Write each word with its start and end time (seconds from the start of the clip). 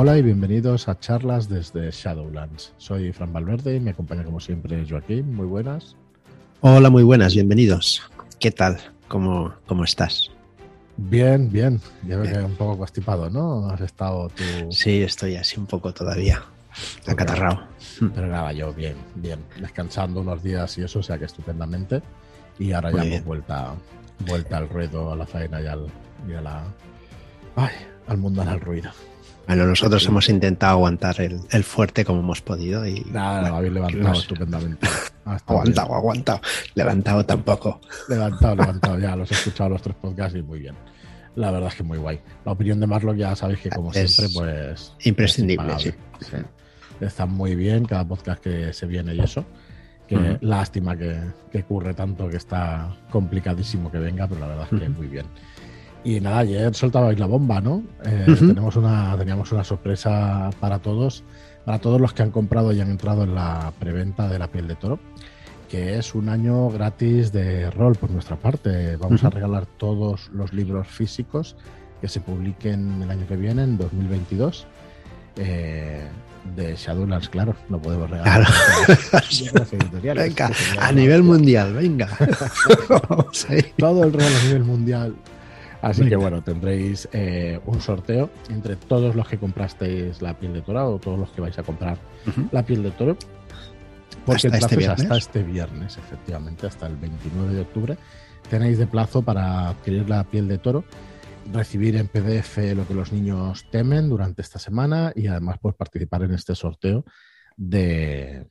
Hola 0.00 0.16
y 0.16 0.22
bienvenidos 0.22 0.88
a 0.88 0.96
charlas 1.00 1.48
desde 1.48 1.90
Shadowlands. 1.90 2.72
Soy 2.76 3.12
Fran 3.12 3.32
Valverde 3.32 3.74
y 3.74 3.80
me 3.80 3.90
acompaña 3.90 4.22
como 4.22 4.38
siempre 4.38 4.86
Joaquín. 4.88 5.34
Muy 5.34 5.46
buenas. 5.46 5.96
Hola, 6.60 6.88
muy 6.88 7.02
buenas, 7.02 7.34
bienvenidos. 7.34 8.00
¿Qué 8.38 8.52
tal? 8.52 8.78
¿Cómo, 9.08 9.52
cómo 9.66 9.82
estás? 9.82 10.30
Bien, 10.96 11.50
bien. 11.50 11.80
Ya 12.06 12.16
veo 12.16 12.32
que 12.32 12.38
un 12.44 12.54
poco 12.54 12.78
constipado, 12.78 13.28
¿no? 13.28 13.68
Has 13.70 13.80
estado 13.80 14.28
tú. 14.28 14.44
Sí, 14.70 15.02
estoy 15.02 15.34
así 15.34 15.58
un 15.58 15.66
poco 15.66 15.92
todavía. 15.92 16.44
Acatarrado. 17.04 17.64
Pero 18.14 18.28
nada, 18.28 18.52
yo 18.52 18.72
bien, 18.72 18.94
bien. 19.16 19.40
Descansando 19.60 20.20
unos 20.20 20.44
días 20.44 20.78
y 20.78 20.84
eso, 20.84 21.00
o 21.00 21.02
sea 21.02 21.18
que 21.18 21.24
estupendamente. 21.24 22.02
Y 22.60 22.70
ahora 22.70 22.92
ya 22.92 23.04
hemos 23.04 23.24
vuelta, 23.24 23.74
vuelta 24.28 24.58
al 24.58 24.68
ruedo, 24.68 25.12
a 25.12 25.16
la 25.16 25.26
faena 25.26 25.60
y 25.60 25.66
al, 25.66 25.88
y 26.28 26.34
a 26.34 26.40
la. 26.40 26.62
Ay, 27.56 27.72
al 28.06 28.18
mundo 28.18 28.42
al 28.42 28.60
ruido. 28.60 28.92
Bueno, 29.48 29.64
nosotros 29.64 30.04
hemos 30.06 30.28
intentado 30.28 30.74
aguantar 30.74 31.22
el, 31.22 31.40
el, 31.50 31.64
fuerte 31.64 32.04
como 32.04 32.20
hemos 32.20 32.42
podido 32.42 32.86
y. 32.86 33.00
Nada, 33.10 33.40
bueno, 33.40 33.56
habéis 33.56 33.72
levantado 33.72 34.12
estupendamente. 34.12 34.86
aguantado, 35.24 35.62
bien. 35.88 35.96
aguantado. 35.96 36.40
Levantado 36.74 37.24
tampoco. 37.24 37.80
Levantado, 38.10 38.56
levantado, 38.56 38.98
ya. 38.98 39.16
Los 39.16 39.30
he 39.30 39.34
escuchado 39.34 39.70
los 39.70 39.80
tres 39.80 39.96
podcasts 39.96 40.38
y 40.38 40.42
muy 40.42 40.58
bien. 40.58 40.74
La 41.34 41.50
verdad 41.50 41.70
es 41.70 41.76
que 41.76 41.82
muy 41.82 41.96
guay. 41.96 42.20
La 42.44 42.52
opinión 42.52 42.78
de 42.78 42.86
Marlock 42.86 43.16
ya 43.16 43.34
sabéis 43.34 43.60
que, 43.60 43.70
como 43.70 43.90
Es 43.90 44.14
siempre, 44.14 44.34
pues. 44.38 44.92
Imprescindible, 45.04 45.72
es 45.76 45.82
sí. 45.82 45.92
Está 47.00 47.24
muy 47.24 47.54
bien 47.54 47.86
cada 47.86 48.06
podcast 48.06 48.42
que 48.42 48.74
se 48.74 48.86
viene 48.86 49.14
y 49.14 49.20
eso. 49.20 49.46
Que 50.06 50.36
lástima 50.42 50.94
que, 50.94 51.20
que 51.50 51.60
ocurre 51.60 51.94
tanto, 51.94 52.28
que 52.28 52.36
está 52.36 52.94
complicadísimo 53.10 53.90
que 53.90 53.98
venga, 53.98 54.26
pero 54.26 54.40
la 54.40 54.46
verdad 54.48 54.68
es 54.70 54.78
que 54.78 54.88
Ujú. 54.88 54.98
muy 54.98 55.06
bien. 55.06 55.26
Y 56.08 56.20
nada, 56.22 56.38
ayer 56.38 56.74
soltabais 56.74 57.18
la 57.18 57.26
bomba, 57.26 57.60
¿no? 57.60 57.82
Eh, 58.02 58.34
tenemos 58.38 58.76
una, 58.76 59.14
teníamos 59.18 59.52
una 59.52 59.62
sorpresa 59.62 60.48
para 60.58 60.78
todos, 60.78 61.22
para 61.66 61.80
todos 61.80 62.00
los 62.00 62.14
que 62.14 62.22
han 62.22 62.30
comprado 62.30 62.72
y 62.72 62.80
han 62.80 62.90
entrado 62.90 63.24
en 63.24 63.34
la 63.34 63.74
preventa 63.78 64.26
de 64.26 64.38
la 64.38 64.46
piel 64.46 64.66
de 64.68 64.74
toro, 64.74 64.98
que 65.68 65.98
es 65.98 66.14
un 66.14 66.30
año 66.30 66.70
gratis 66.70 67.30
de 67.30 67.70
rol 67.70 67.94
por 67.96 68.10
nuestra 68.10 68.36
parte. 68.36 68.96
Vamos 68.96 69.22
a 69.22 69.28
regalar 69.28 69.66
todos 69.66 70.30
los 70.32 70.54
libros 70.54 70.88
físicos 70.88 71.56
que 72.00 72.08
se 72.08 72.22
publiquen 72.22 73.02
el 73.02 73.10
año 73.10 73.26
que 73.26 73.36
viene, 73.36 73.64
en 73.64 73.76
2022. 73.76 74.66
eh, 75.36 76.08
de 76.56 76.74
Shadowlands, 76.74 77.28
claro, 77.28 77.54
no 77.68 77.82
podemos 77.82 78.08
regalar. 78.08 78.46
Venga, 80.16 80.50
a 80.80 80.90
nivel 80.90 81.22
mundial, 81.22 81.74
venga. 81.74 82.08
Todo 83.76 84.04
el 84.04 84.12
rol 84.14 84.22
a 84.22 84.44
nivel 84.46 84.64
mundial. 84.64 85.14
Así 85.82 86.00
Venga. 86.00 86.10
que 86.10 86.16
bueno, 86.16 86.42
tendréis 86.42 87.08
eh, 87.12 87.60
un 87.66 87.80
sorteo 87.80 88.30
entre 88.50 88.76
todos 88.76 89.14
los 89.14 89.28
que 89.28 89.38
comprasteis 89.38 90.20
la 90.20 90.36
piel 90.38 90.52
de 90.52 90.62
toro 90.62 90.94
o 90.94 90.98
todos 90.98 91.18
los 91.18 91.30
que 91.30 91.40
vais 91.40 91.56
a 91.58 91.62
comprar 91.62 91.98
la 92.50 92.64
piel 92.64 92.82
de 92.82 92.90
toro. 92.90 93.16
Porque 94.26 94.48
Hasta 94.48 94.48
el 94.48 94.52
plazo 94.52 94.66
este 94.66 94.74
es 94.74 94.78
viernes. 94.78 95.00
hasta 95.02 95.16
este 95.16 95.42
viernes, 95.42 95.96
efectivamente, 95.98 96.66
hasta 96.66 96.86
el 96.86 96.96
29 96.96 97.54
de 97.54 97.60
octubre. 97.60 97.96
Tenéis 98.50 98.78
de 98.78 98.86
plazo 98.86 99.22
para 99.22 99.68
adquirir 99.68 100.08
la 100.08 100.24
piel 100.24 100.48
de 100.48 100.58
toro, 100.58 100.84
recibir 101.52 101.96
en 101.96 102.08
PDF 102.08 102.58
lo 102.74 102.86
que 102.86 102.94
los 102.94 103.12
niños 103.12 103.66
temen 103.70 104.08
durante 104.08 104.42
esta 104.42 104.58
semana 104.58 105.12
y 105.14 105.28
además 105.28 105.58
pues, 105.62 105.74
participar 105.76 106.22
en 106.24 106.32
este 106.34 106.54
sorteo 106.54 107.04
de, 107.56 108.46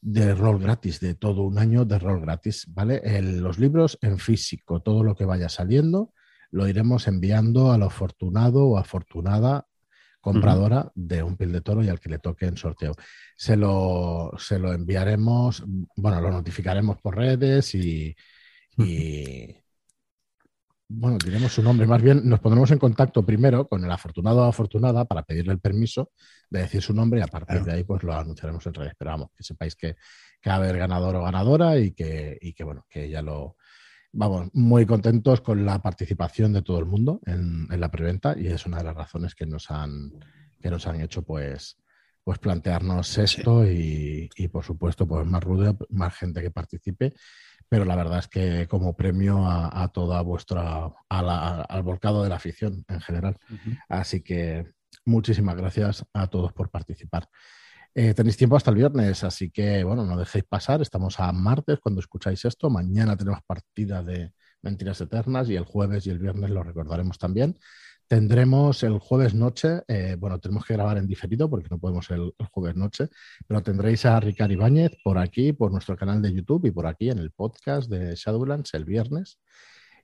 de 0.00 0.34
rol 0.34 0.58
gratis, 0.60 1.00
de 1.00 1.14
todo 1.14 1.42
un 1.42 1.58
año 1.58 1.84
de 1.84 1.98
rol 1.98 2.20
gratis, 2.20 2.66
¿vale? 2.68 3.00
El- 3.04 3.40
los 3.40 3.58
libros 3.58 3.98
en 4.02 4.18
físico, 4.18 4.80
todo 4.80 5.02
lo 5.02 5.14
que 5.14 5.24
vaya 5.24 5.48
saliendo, 5.48 6.12
lo 6.50 6.66
iremos 6.68 7.08
enviando 7.08 7.72
al 7.72 7.82
afortunado 7.82 8.64
o 8.66 8.78
afortunada 8.78 9.66
compradora 10.20 10.90
de 10.94 11.22
un 11.22 11.36
piel 11.36 11.52
de 11.52 11.60
toro 11.60 11.82
y 11.82 11.88
al 11.88 12.00
que 12.00 12.08
le 12.08 12.18
toque 12.18 12.46
en 12.46 12.56
sorteo. 12.56 12.94
Se 13.36 13.56
lo, 13.56 14.32
se 14.38 14.58
lo 14.58 14.72
enviaremos, 14.72 15.62
bueno, 15.96 16.20
lo 16.20 16.30
notificaremos 16.30 16.98
por 17.00 17.16
redes 17.16 17.74
y, 17.74 18.14
y 18.76 19.54
bueno, 20.88 21.18
diremos 21.22 21.52
su 21.52 21.62
nombre. 21.62 21.86
Más 21.86 22.00
bien 22.02 22.28
nos 22.28 22.40
pondremos 22.40 22.70
en 22.70 22.78
contacto 22.78 23.24
primero 23.24 23.68
con 23.68 23.84
el 23.84 23.90
afortunado 23.90 24.40
o 24.40 24.44
afortunada 24.44 25.04
para 25.04 25.22
pedirle 25.22 25.52
el 25.52 25.60
permiso 25.60 26.10
de 26.48 26.60
decir 26.60 26.80
su 26.82 26.94
nombre 26.94 27.20
y 27.20 27.22
a 27.22 27.26
partir 27.26 27.56
Claro. 27.56 27.64
de 27.66 27.72
ahí 27.72 27.84
pues 27.84 28.02
lo 28.02 28.14
anunciaremos 28.14 28.66
en 28.66 28.74
redes. 28.74 28.94
Pero 28.98 29.10
vamos, 29.10 29.30
que 29.36 29.42
sepáis 29.44 29.76
que, 29.76 29.96
que 30.40 30.48
va 30.50 30.56
a 30.56 30.58
haber 30.58 30.78
ganador 30.78 31.16
o 31.16 31.22
ganadora 31.22 31.78
y 31.78 31.92
que, 31.92 32.38
y 32.40 32.54
que 32.54 32.64
bueno, 32.64 32.86
que 32.88 33.10
ya 33.10 33.20
lo, 33.20 33.56
vamos, 34.12 34.48
muy 34.54 34.86
contentos 34.86 35.40
con 35.42 35.64
la 35.66 35.80
participación 35.82 36.52
de 36.54 36.62
todo 36.62 36.78
el 36.78 36.86
mundo 36.86 37.20
en, 37.26 37.66
en 37.70 37.80
la 37.80 37.90
preventa 37.90 38.34
y 38.38 38.46
es 38.46 38.64
una 38.64 38.78
de 38.78 38.84
las 38.84 38.96
razones 38.96 39.34
que 39.34 39.46
nos 39.46 39.70
han, 39.70 40.12
que 40.60 40.70
nos 40.70 40.86
han 40.86 41.00
hecho 41.00 41.22
pues, 41.22 41.76
pues 42.24 42.38
plantearnos 42.38 43.18
esto 43.18 43.66
y, 43.66 44.28
y, 44.36 44.48
por 44.48 44.64
supuesto 44.64 45.06
pues 45.06 45.26
más 45.26 45.42
rude, 45.42 45.76
más 45.90 46.14
gente 46.14 46.40
que 46.40 46.50
participe. 46.50 47.12
Pero 47.68 47.84
la 47.84 47.96
verdad 47.96 48.18
es 48.20 48.28
que 48.28 48.66
como 48.68 48.96
premio 48.96 49.46
a, 49.46 49.82
a 49.82 49.88
toda 49.88 50.20
vuestra, 50.22 50.90
a 51.08 51.22
la- 51.22 51.60
al 51.62 51.82
volcado 51.82 52.22
de 52.22 52.28
la 52.30 52.36
afición 52.36 52.84
en 52.88 53.00
general. 53.00 53.36
Así 53.88 54.22
que 54.22 54.66
muchísimas 55.04 55.56
gracias 55.56 56.04
a 56.14 56.26
todos 56.28 56.52
por 56.52 56.70
participar. 56.70 57.28
Eh, 57.94 58.14
tenéis 58.14 58.36
tiempo 58.36 58.56
hasta 58.56 58.70
el 58.70 58.76
viernes, 58.76 59.24
así 59.24 59.50
que 59.50 59.82
bueno, 59.84 60.04
no 60.04 60.16
dejéis 60.16 60.44
pasar. 60.44 60.80
Estamos 60.82 61.18
a 61.20 61.32
martes 61.32 61.78
cuando 61.80 62.00
escucháis 62.00 62.44
esto. 62.44 62.70
Mañana 62.70 63.16
tenemos 63.16 63.40
partida 63.46 64.02
de 64.02 64.32
Mentiras 64.62 65.00
Eternas 65.00 65.48
y 65.50 65.56
el 65.56 65.64
jueves 65.64 66.06
y 66.06 66.10
el 66.10 66.18
viernes 66.18 66.50
lo 66.50 66.62
recordaremos 66.62 67.18
también. 67.18 67.58
Tendremos 68.08 68.82
el 68.82 68.98
jueves 68.98 69.34
noche, 69.34 69.82
eh, 69.86 70.16
bueno, 70.18 70.40
tenemos 70.40 70.64
que 70.64 70.72
grabar 70.72 70.96
en 70.96 71.06
diferido 71.06 71.48
porque 71.50 71.68
no 71.70 71.78
podemos 71.78 72.10
el, 72.10 72.32
el 72.38 72.46
jueves 72.46 72.74
noche, 72.74 73.08
pero 73.46 73.62
tendréis 73.62 74.06
a 74.06 74.18
Ricard 74.18 74.50
Ibáñez 74.50 74.92
por 75.04 75.18
aquí, 75.18 75.52
por 75.52 75.70
nuestro 75.70 75.94
canal 75.94 76.22
de 76.22 76.32
YouTube 76.32 76.64
y 76.64 76.70
por 76.70 76.86
aquí 76.86 77.10
en 77.10 77.18
el 77.18 77.30
podcast 77.32 77.90
de 77.90 78.14
Shadowlands 78.14 78.72
el 78.72 78.86
viernes. 78.86 79.38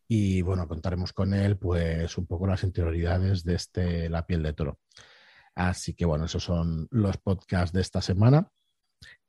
Y 0.06 0.42
bueno, 0.42 0.68
contaremos 0.68 1.12
con 1.12 1.32
él 1.32 1.56
pues 1.56 2.18
un 2.18 2.26
poco 2.26 2.46
las 2.46 2.62
interioridades 2.62 3.42
de 3.42 3.54
este 3.54 4.10
La 4.10 4.26
piel 4.26 4.42
de 4.42 4.52
toro. 4.52 4.78
Así 5.54 5.94
que 5.94 6.04
bueno, 6.04 6.26
esos 6.26 6.44
son 6.44 6.86
los 6.90 7.16
podcasts 7.16 7.72
de 7.72 7.80
esta 7.80 8.02
semana. 8.02 8.48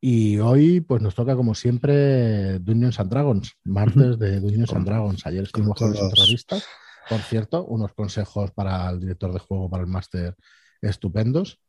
Y 0.01 0.37
hoy 0.39 0.81
pues 0.81 1.01
nos 1.01 1.15
toca 1.15 1.35
como 1.35 1.55
siempre 1.55 2.59
Dungeons 2.59 2.99
and 2.99 3.09
Dragons, 3.09 3.53
martes 3.63 4.19
de 4.19 4.39
Dungeons 4.39 4.73
and 4.73 4.85
Dragons. 4.85 5.25
Ayer 5.25 5.43
estuvimos 5.43 5.77
con 5.77 5.91
los 5.91 5.99
terroristas, 5.99 6.65
por 7.09 7.21
cierto, 7.21 7.65
unos 7.65 7.93
consejos 7.93 8.51
para 8.51 8.89
el 8.89 8.99
director 8.99 9.31
de 9.33 9.39
juego, 9.39 9.69
para 9.69 9.83
el 9.83 9.89
máster 9.89 10.35
estupendos, 10.81 11.59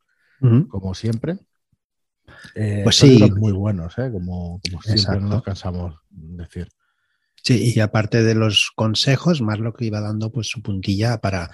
como 0.69 0.93
siempre. 0.93 1.39
Eh, 2.55 2.81
Pues 2.83 2.95
son 2.97 3.09
sí. 3.09 3.19
libros 3.19 3.39
muy 3.39 3.51
buenos, 3.51 3.97
¿eh? 3.97 4.09
como, 4.11 4.59
como 4.61 4.81
siempre 4.81 4.93
Exacto. 5.01 5.21
no 5.21 5.29
nos 5.29 5.43
cansamos 5.43 5.95
de 6.09 6.43
decir. 6.43 6.67
Sí, 7.43 7.73
y 7.75 7.79
aparte 7.79 8.23
de 8.23 8.35
los 8.35 8.71
consejos, 8.75 9.41
más 9.41 9.59
lo 9.59 9.73
que 9.73 9.85
iba 9.85 10.01
dando 10.01 10.31
pues 10.31 10.47
su 10.47 10.61
puntilla 10.61 11.19
para, 11.19 11.49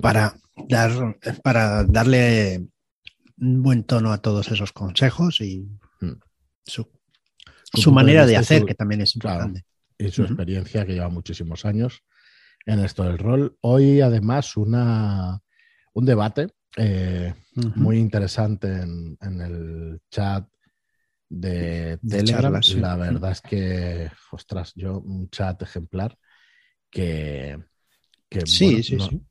para, 0.00 0.34
dar, 0.68 1.16
para 1.42 1.82
darle 1.84 2.68
un 3.38 3.62
buen 3.62 3.84
tono 3.84 4.12
a 4.12 4.18
todos 4.18 4.48
esos 4.50 4.72
consejos 4.72 5.40
y 5.40 5.66
su, 6.64 6.86
Su 7.74 7.90
manera 7.90 8.26
de 8.26 8.34
y 8.34 8.36
hacer, 8.36 8.60
su- 8.60 8.66
que 8.66 8.74
también 8.74 9.00
es 9.00 9.14
claro. 9.14 9.46
importante. 9.46 9.66
y 9.98 10.10
su 10.10 10.22
experiencia 10.22 10.86
que 10.86 10.92
lleva 10.94 11.08
muchísimos 11.08 11.64
años 11.64 12.02
en 12.68 12.80
esto 12.80 13.02
del 13.02 13.18
rol. 13.18 13.56
Hoy, 13.62 14.00
además, 14.00 14.56
una, 14.56 15.40
un 15.94 16.04
debate 16.04 16.48
eh, 16.76 17.34
muy 17.54 17.98
interesante 17.98 18.68
en, 18.68 19.16
en 19.20 19.40
el 19.40 20.00
chat 20.10 20.46
de 21.28 21.98
Telegram. 22.08 22.42
charlas, 22.42 22.66
sí. 22.66 22.80
La 22.80 22.96
verdad 22.96 23.32
es 23.32 23.40
que, 23.40 24.10
ostras, 24.32 24.72
yo 24.74 25.00
un 25.00 25.28
chat 25.30 25.60
ejemplar 25.62 26.16
que... 26.90 27.58
que, 28.28 28.44
Sí, 28.44 28.66
bueno, 28.66 28.82
sí, 28.82 28.96
no- 28.96 29.08
sí. 29.08 29.16
no 29.16 29.24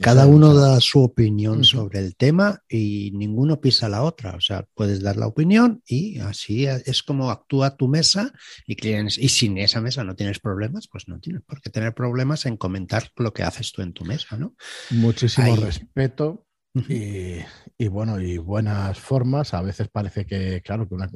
Cada 0.00 0.26
uno 0.26 0.54
da 0.54 0.80
su 0.80 1.02
opinión 1.02 1.64
sobre 1.64 1.98
el 1.98 2.16
tema 2.16 2.60
y 2.68 3.10
ninguno 3.14 3.60
pisa 3.60 3.88
la 3.88 4.02
otra. 4.02 4.34
O 4.36 4.40
sea, 4.40 4.64
puedes 4.74 5.02
dar 5.02 5.16
la 5.16 5.26
opinión 5.26 5.82
y 5.86 6.18
así 6.20 6.66
es 6.66 7.02
como 7.02 7.30
actúa 7.30 7.76
tu 7.76 7.88
mesa 7.88 8.32
y, 8.66 8.76
tienes, 8.76 9.18
y 9.18 9.28
si 9.28 9.46
en 9.46 9.58
esa 9.58 9.80
mesa 9.80 10.02
no 10.04 10.14
tienes 10.14 10.38
problemas, 10.38 10.88
pues 10.90 11.08
no 11.08 11.18
tienes 11.20 11.42
por 11.42 11.60
qué 11.60 11.70
tener 11.70 11.94
problemas 11.94 12.46
en 12.46 12.56
comentar 12.56 13.10
lo 13.16 13.32
que 13.32 13.42
haces 13.42 13.72
tú 13.72 13.82
en 13.82 13.92
tu 13.92 14.04
mesa, 14.04 14.36
¿no? 14.36 14.54
muchísimo 14.90 15.46
Ahí. 15.54 15.56
respeto 15.56 16.46
y, 16.88 17.38
y 17.76 17.88
bueno, 17.88 18.20
y 18.20 18.38
buenas 18.38 18.98
formas. 18.98 19.52
A 19.52 19.62
veces 19.62 19.88
parece 19.88 20.24
que, 20.24 20.62
claro, 20.62 20.88
que 20.88 20.94
una- 20.94 21.10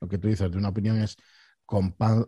lo 0.00 0.08
que 0.08 0.18
tú 0.18 0.28
dices 0.28 0.50
de 0.50 0.56
una 0.58 0.70
opinión 0.70 1.00
es 1.00 1.16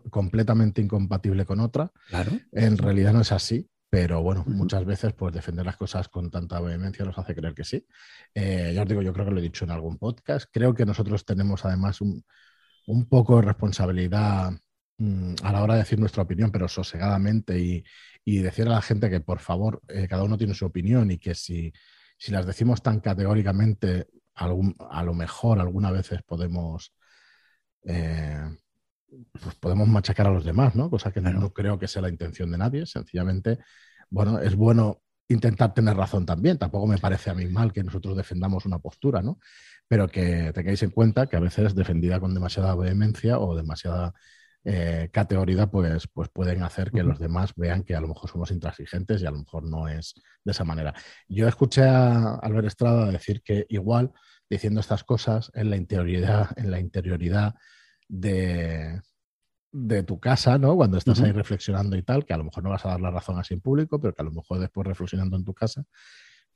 completamente 0.09 0.81
incompatible 0.81 1.45
con 1.45 1.59
otra. 1.59 1.91
Claro. 2.07 2.31
En 2.51 2.77
realidad 2.77 3.13
no 3.13 3.21
es 3.21 3.31
así, 3.31 3.67
pero 3.93 4.23
bueno, 4.23 4.43
muchas 4.47 4.83
veces 4.85 5.13
pues 5.13 5.35
defender 5.35 5.63
las 5.67 5.77
cosas 5.77 6.09
con 6.09 6.31
tanta 6.31 6.59
vehemencia 6.59 7.05
nos 7.05 7.15
hace 7.19 7.35
creer 7.35 7.53
que 7.53 7.63
sí. 7.63 7.85
Eh, 8.33 8.71
ya 8.73 8.81
os 8.81 8.89
digo, 8.89 9.03
yo 9.03 9.13
creo 9.13 9.25
que 9.27 9.31
lo 9.31 9.37
he 9.37 9.43
dicho 9.43 9.65
en 9.65 9.69
algún 9.69 9.99
podcast. 9.99 10.49
Creo 10.51 10.73
que 10.73 10.83
nosotros 10.83 11.23
tenemos 11.25 11.63
además 11.63 12.01
un, 12.01 12.25
un 12.87 13.07
poco 13.07 13.35
de 13.35 13.43
responsabilidad 13.43 14.51
mm, 14.97 15.35
a 15.43 15.51
la 15.51 15.61
hora 15.61 15.75
de 15.75 15.81
decir 15.81 15.99
nuestra 15.99 16.23
opinión, 16.23 16.51
pero 16.51 16.67
sosegadamente 16.67 17.59
y, 17.59 17.83
y 18.25 18.39
decir 18.39 18.65
a 18.67 18.71
la 18.71 18.81
gente 18.81 19.11
que 19.11 19.19
por 19.21 19.37
favor, 19.39 19.79
eh, 19.87 20.07
cada 20.07 20.23
uno 20.23 20.39
tiene 20.39 20.55
su 20.55 20.65
opinión 20.65 21.11
y 21.11 21.19
que 21.19 21.35
si 21.35 21.71
si 22.17 22.31
las 22.31 22.47
decimos 22.47 22.81
tan 22.81 22.99
categóricamente, 22.99 24.07
algún, 24.33 24.75
a 24.89 25.03
lo 25.03 25.13
mejor 25.13 25.59
algunas 25.59 25.91
veces 25.93 26.23
podemos, 26.23 26.93
eh, 27.85 28.57
pues 29.31 29.55
podemos 29.55 29.87
machacar 29.87 30.27
a 30.27 30.31
los 30.31 30.45
demás, 30.45 30.75
¿no? 30.75 30.89
Cosa 30.89 31.11
que 31.11 31.21
no, 31.21 31.51
creo 31.53 31.79
que 31.79 31.87
sea 31.87 32.01
la 32.01 32.09
intención 32.09 32.51
de 32.51 32.57
nadie. 32.57 32.85
Sencillamente, 32.85 33.59
bueno, 34.09 34.39
es 34.39 34.55
bueno 34.55 35.01
intentar 35.27 35.73
tener 35.73 35.95
razón 35.95 36.25
también. 36.25 36.57
Tampoco 36.57 36.87
me 36.87 36.97
parece 36.97 37.29
a 37.29 37.33
mí 37.33 37.45
mal 37.47 37.73
que 37.73 37.83
nosotros 37.83 38.15
defendamos 38.17 38.65
una 38.65 38.79
postura, 38.79 39.21
¿no? 39.21 39.39
Pero 39.87 40.07
que 40.07 40.51
tengáis 40.53 40.83
en 40.83 40.91
cuenta 40.91 41.27
que 41.27 41.37
a 41.37 41.39
veces 41.39 41.75
defendida 41.75 42.19
con 42.19 42.33
demasiada 42.33 42.75
vehemencia 42.75 43.39
o 43.39 43.55
demasiada 43.55 44.13
eh, 44.65 45.09
categoría, 45.11 45.67
pues, 45.67 46.07
pues 46.07 46.29
pueden 46.29 46.63
hacer 46.63 46.91
que 46.91 47.03
los 47.03 47.19
demás 47.19 47.53
vean 47.55 47.83
que 47.83 47.95
a 47.95 48.01
lo 48.01 48.07
mejor 48.07 48.29
somos 48.29 48.49
intransigentes 48.51 49.21
y 49.21 49.25
a 49.25 49.31
lo 49.31 49.39
mejor 49.39 49.63
no 49.63 49.87
es 49.89 50.13
de 50.43 50.51
esa 50.51 50.63
manera. 50.63 50.93
Yo 51.27 51.47
escuché 51.47 51.83
a 51.83 52.35
Albert 52.35 52.67
Estrada 52.67 53.11
decir 53.11 53.41
que 53.43 53.65
igual 53.69 54.11
diciendo 54.49 54.79
estas 54.79 55.03
cosas 55.03 55.51
en 55.53 55.69
la 55.69 55.75
interioridad, 55.75 56.51
en 56.57 56.71
la 56.71 56.79
interioridad 56.79 57.55
de, 58.13 59.01
de 59.71 60.03
tu 60.03 60.19
casa, 60.19 60.57
¿no? 60.57 60.75
Cuando 60.75 60.97
estás 60.97 61.19
ahí 61.21 61.31
reflexionando 61.31 61.97
y 61.97 62.03
tal, 62.03 62.25
que 62.25 62.33
a 62.33 62.37
lo 62.37 62.43
mejor 62.43 62.63
no 62.63 62.69
vas 62.69 62.85
a 62.85 62.89
dar 62.89 63.01
la 63.01 63.09
razón 63.09 63.39
así 63.39 63.55
en 63.55 63.61
público, 63.61 63.99
pero 63.99 64.13
que 64.13 64.21
a 64.21 64.25
lo 64.25 64.31
mejor 64.31 64.59
después 64.59 64.85
reflexionando 64.85 65.35
en 65.35 65.43
tu 65.43 65.53
casa, 65.53 65.83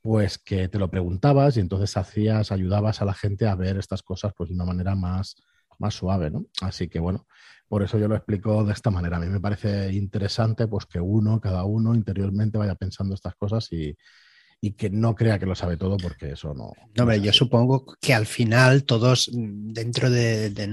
pues 0.00 0.38
que 0.38 0.68
te 0.68 0.78
lo 0.78 0.88
preguntabas 0.88 1.56
y 1.56 1.60
entonces 1.60 1.96
hacías, 1.96 2.52
ayudabas 2.52 3.02
a 3.02 3.04
la 3.04 3.14
gente 3.14 3.48
a 3.48 3.56
ver 3.56 3.76
estas 3.76 4.02
cosas 4.02 4.32
pues 4.36 4.50
de 4.50 4.54
una 4.54 4.64
manera 4.64 4.94
más, 4.94 5.36
más 5.78 5.94
suave, 5.94 6.30
¿no? 6.30 6.46
Así 6.62 6.88
que 6.88 7.00
bueno, 7.00 7.26
por 7.66 7.82
eso 7.82 7.98
yo 7.98 8.06
lo 8.06 8.14
explico 8.14 8.64
de 8.64 8.72
esta 8.72 8.90
manera. 8.90 9.16
A 9.16 9.20
mí 9.20 9.26
me 9.26 9.40
parece 9.40 9.92
interesante 9.92 10.68
pues 10.68 10.86
que 10.86 11.00
uno, 11.00 11.40
cada 11.40 11.64
uno 11.64 11.94
interiormente 11.94 12.56
vaya 12.56 12.76
pensando 12.76 13.14
estas 13.14 13.34
cosas 13.34 13.72
y, 13.72 13.96
que 14.76 14.90
no 14.90 15.14
crea 15.14 15.38
que 15.38 15.46
lo 15.46 15.54
sabe 15.54 15.76
todo 15.76 15.96
porque 15.96 16.32
eso 16.32 16.52
no... 16.54 16.72
No, 16.94 17.02
hombre, 17.02 17.20
yo 17.20 17.32
supongo 17.32 17.96
que 18.00 18.12
al 18.12 18.26
final 18.26 18.84
todos 18.84 19.30
dentro 19.32 20.10
de, 20.10 20.66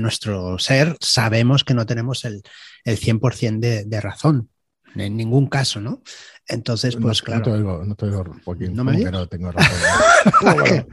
nuestro 0.00 0.58
ser 0.58 0.96
sabemos 1.00 1.64
que 1.64 1.74
no 1.74 1.86
tenemos 1.86 2.24
el, 2.24 2.42
el 2.84 2.98
100% 2.98 3.58
de, 3.58 3.84
de 3.84 4.00
razón 4.00 4.50
en 4.94 5.16
ningún 5.16 5.46
caso, 5.46 5.80
¿no? 5.80 6.02
Entonces, 6.46 6.96
pues 6.96 7.22
claro. 7.22 7.38
No 7.40 7.44
te 7.44 7.50
oigo, 7.52 7.84
no 7.84 7.94
te 7.94 8.06
oigo, 8.06 8.24
¿No 8.72 8.84
me 8.84 8.98
no 8.98 9.28
tengo 9.28 9.52
razón. 9.52 9.78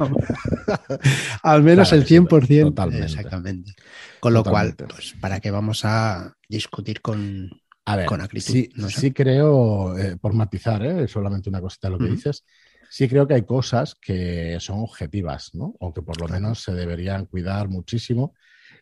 Al 1.44 1.63
menos 1.63 1.91
el 1.91 2.06
100%. 2.06 2.63
Totalmente. 2.63 3.06
Exactamente. 3.06 3.74
Con 4.19 4.33
lo 4.33 4.44
cual, 4.44 4.75
pues, 4.75 5.15
¿para 5.19 5.39
qué 5.39 5.51
vamos 5.51 5.86
a 5.86 6.33
discutir 6.47 7.01
con, 7.01 7.50
a 7.89 7.95
ver, 7.95 8.06
con 8.06 8.21
acritud? 8.21 8.53
Sí, 8.53 8.69
sí 8.89 9.12
creo, 9.12 9.97
eh, 9.97 10.18
por 10.18 10.33
matizar, 10.33 10.86
¿eh? 10.86 11.07
solamente 11.07 11.50
una 11.50 11.62
cosita 11.62 11.88
de 11.88 11.91
lo 11.91 11.97
que 11.97 12.12
dices, 12.12 12.45
sí 12.89 13.09
creo 13.09 13.27
que 13.27 13.33
hay 13.33 13.44
cosas 13.44 13.95
que 13.95 14.57
son 14.59 14.80
objetivas, 14.81 15.56
¿no? 15.56 15.75
O 15.80 15.91
que 15.94 16.01
por 16.01 16.21
lo 16.21 16.27
menos 16.27 16.62
se 16.62 16.74
deberían 16.74 17.25
cuidar 17.25 17.68
muchísimo. 17.68 18.36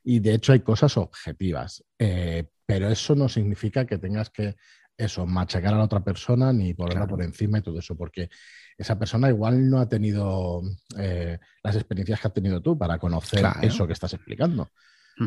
Y 0.03 0.19
de 0.19 0.33
hecho 0.33 0.51
hay 0.51 0.59
cosas 0.59 0.97
objetivas. 0.97 1.83
Eh, 1.97 2.45
pero 2.65 2.89
eso 2.89 3.15
no 3.15 3.29
significa 3.29 3.85
que 3.85 3.97
tengas 3.97 4.29
que 4.29 4.55
eso, 4.97 5.25
machacar 5.25 5.73
a 5.73 5.77
la 5.77 5.83
otra 5.83 6.03
persona 6.03 6.51
ni 6.51 6.73
ponerla 6.73 7.07
por 7.07 7.21
encima 7.21 7.59
y 7.59 7.61
todo 7.61 7.79
eso, 7.79 7.95
porque 7.95 8.29
esa 8.77 8.97
persona 8.97 9.29
igual 9.29 9.69
no 9.69 9.79
ha 9.79 9.87
tenido 9.87 10.61
eh, 10.97 11.37
las 11.63 11.75
experiencias 11.75 12.19
que 12.19 12.27
has 12.27 12.33
tenido 12.33 12.61
tú 12.61 12.77
para 12.77 12.97
conocer 12.97 13.45
eso 13.61 13.87
que 13.87 13.93
estás 13.93 14.13
explicando. 14.13 14.69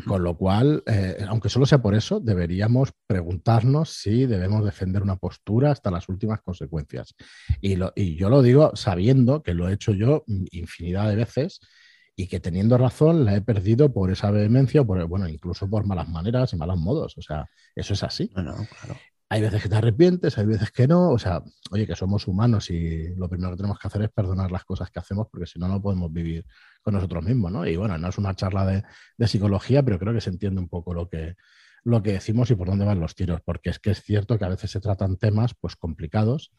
Con 0.06 0.22
lo 0.22 0.36
cual, 0.36 0.84
eh, 0.86 1.24
aunque 1.26 1.48
solo 1.48 1.66
sea 1.66 1.82
por 1.82 1.96
eso, 1.96 2.20
deberíamos 2.20 2.92
preguntarnos 3.08 3.90
si 3.90 4.24
debemos 4.24 4.64
defender 4.64 5.02
una 5.02 5.16
postura 5.16 5.72
hasta 5.72 5.90
las 5.90 6.08
últimas 6.08 6.40
consecuencias. 6.42 7.14
Y, 7.60 7.76
y 7.96 8.14
yo 8.14 8.30
lo 8.30 8.40
digo 8.40 8.70
sabiendo 8.76 9.42
que 9.42 9.52
lo 9.52 9.68
he 9.68 9.72
hecho 9.72 9.92
yo 9.92 10.22
infinidad 10.52 11.08
de 11.08 11.16
veces 11.16 11.60
y 12.14 12.28
que 12.28 12.38
teniendo 12.38 12.78
razón 12.78 13.24
la 13.24 13.34
he 13.34 13.40
perdido 13.40 13.92
por 13.92 14.10
esa 14.10 14.30
vehemencia, 14.30 14.84
por, 14.84 15.04
bueno, 15.06 15.28
incluso 15.28 15.68
por 15.68 15.86
malas 15.86 16.08
maneras 16.08 16.52
y 16.52 16.56
malos 16.56 16.78
modos. 16.78 17.18
O 17.18 17.22
sea, 17.22 17.48
eso 17.74 17.94
es 17.94 18.02
así. 18.04 18.28
claro. 18.28 18.96
Hay 19.32 19.42
veces 19.42 19.62
que 19.62 19.68
te 19.68 19.76
arrepientes, 19.76 20.36
hay 20.38 20.46
veces 20.46 20.72
que 20.72 20.88
no. 20.88 21.10
O 21.10 21.18
sea, 21.18 21.40
oye, 21.70 21.86
que 21.86 21.94
somos 21.94 22.26
humanos 22.26 22.68
y 22.68 23.14
lo 23.14 23.28
primero 23.28 23.52
que 23.52 23.58
tenemos 23.58 23.78
que 23.78 23.86
hacer 23.86 24.02
es 24.02 24.10
perdonar 24.10 24.50
las 24.50 24.64
cosas 24.64 24.90
que 24.90 24.98
hacemos 24.98 25.28
porque 25.30 25.46
si 25.46 25.60
no, 25.60 25.68
no 25.68 25.80
podemos 25.80 26.12
vivir 26.12 26.44
con 26.82 26.94
nosotros 26.94 27.24
mismos, 27.24 27.52
¿no? 27.52 27.64
Y 27.64 27.76
bueno, 27.76 27.96
no 27.96 28.08
es 28.08 28.18
una 28.18 28.34
charla 28.34 28.66
de, 28.66 29.28
psicología, 29.28 29.84
pero 29.84 30.00
creo 30.00 30.12
que 30.12 30.20
se 30.20 30.30
entiende 30.30 30.60
un 30.60 30.68
poco 30.68 30.94
lo 30.94 31.08
que, 31.08 31.36
lo 31.84 32.02
que 32.02 32.12
decimos 32.12 32.50
y 32.50 32.56
por 32.56 32.66
dónde 32.66 32.84
van 32.84 32.98
los 32.98 33.14
tiros, 33.14 33.40
porque 33.40 33.70
es 33.70 33.78
que 33.78 33.92
es 33.92 34.02
cierto 34.02 34.36
que 34.36 34.46
a 34.46 34.48
veces 34.48 34.72
se 34.72 34.80
tratan 34.80 35.16
temas 35.16 35.54
pues 35.54 35.76
complicados 35.76 36.52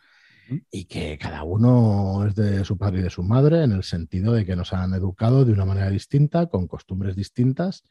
y 0.71 0.85
que 0.85 1.17
cada 1.17 1.43
uno 1.43 2.25
es 2.25 2.35
de 2.35 2.63
su 2.63 2.77
padre 2.77 2.99
y 3.01 3.03
de 3.03 3.09
su 3.09 3.23
madre 3.23 3.63
en 3.63 3.73
el 3.73 3.83
sentido 3.83 4.31
de 4.31 4.45
que 4.45 4.55
nos 4.55 4.71
han 4.71 4.93
educado 4.93 5.43
de 5.43 5.51
una 5.51 5.65
manera 5.65 5.89
distinta, 5.89 6.47
con 6.47 6.67
costumbres 6.67 7.17
distintas 7.17 7.83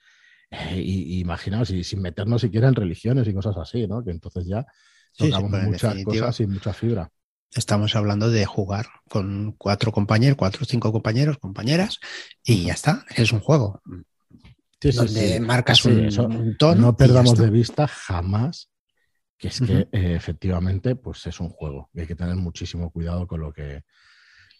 eh, 0.50 0.80
y, 0.80 1.20
imaginaos, 1.20 1.70
y 1.70 1.84
sin 1.84 2.02
meternos 2.02 2.40
siquiera 2.40 2.68
en 2.68 2.74
religiones 2.74 3.26
y 3.28 3.34
cosas 3.34 3.56
así, 3.56 3.86
¿no? 3.86 4.02
Que 4.04 4.10
entonces 4.10 4.46
ya 4.46 4.66
tocamos 5.16 5.50
muchas 5.62 6.04
cosas 6.04 6.40
y 6.40 6.46
mucha 6.46 6.72
fibra. 6.72 7.10
Estamos 7.52 7.96
hablando 7.96 8.30
de 8.30 8.46
jugar 8.46 8.86
con 9.08 9.52
cuatro 9.58 9.90
compañeros, 9.90 10.36
cuatro 10.36 10.62
o 10.62 10.64
cinco 10.64 10.92
compañeros, 10.92 11.38
compañeras, 11.38 11.98
y 12.44 12.64
ya 12.64 12.74
está, 12.74 13.04
es 13.16 13.32
un 13.32 13.40
juego. 13.40 13.80
Sí, 14.80 14.92
donde 14.92 15.40
marcas 15.40 15.84
un, 15.84 16.56
tono. 16.58 16.80
No 16.80 16.96
perdamos 16.96 17.36
de 17.36 17.50
vista 17.50 17.86
jamás 17.86 18.70
que 19.40 19.48
es 19.48 19.60
que 19.60 19.88
eh, 19.90 20.14
efectivamente 20.14 20.96
pues 20.96 21.26
es 21.26 21.40
un 21.40 21.48
juego 21.48 21.88
y 21.94 22.00
hay 22.00 22.06
que 22.06 22.14
tener 22.14 22.36
muchísimo 22.36 22.90
cuidado 22.90 23.26
con 23.26 23.40
lo 23.40 23.52
que 23.52 23.84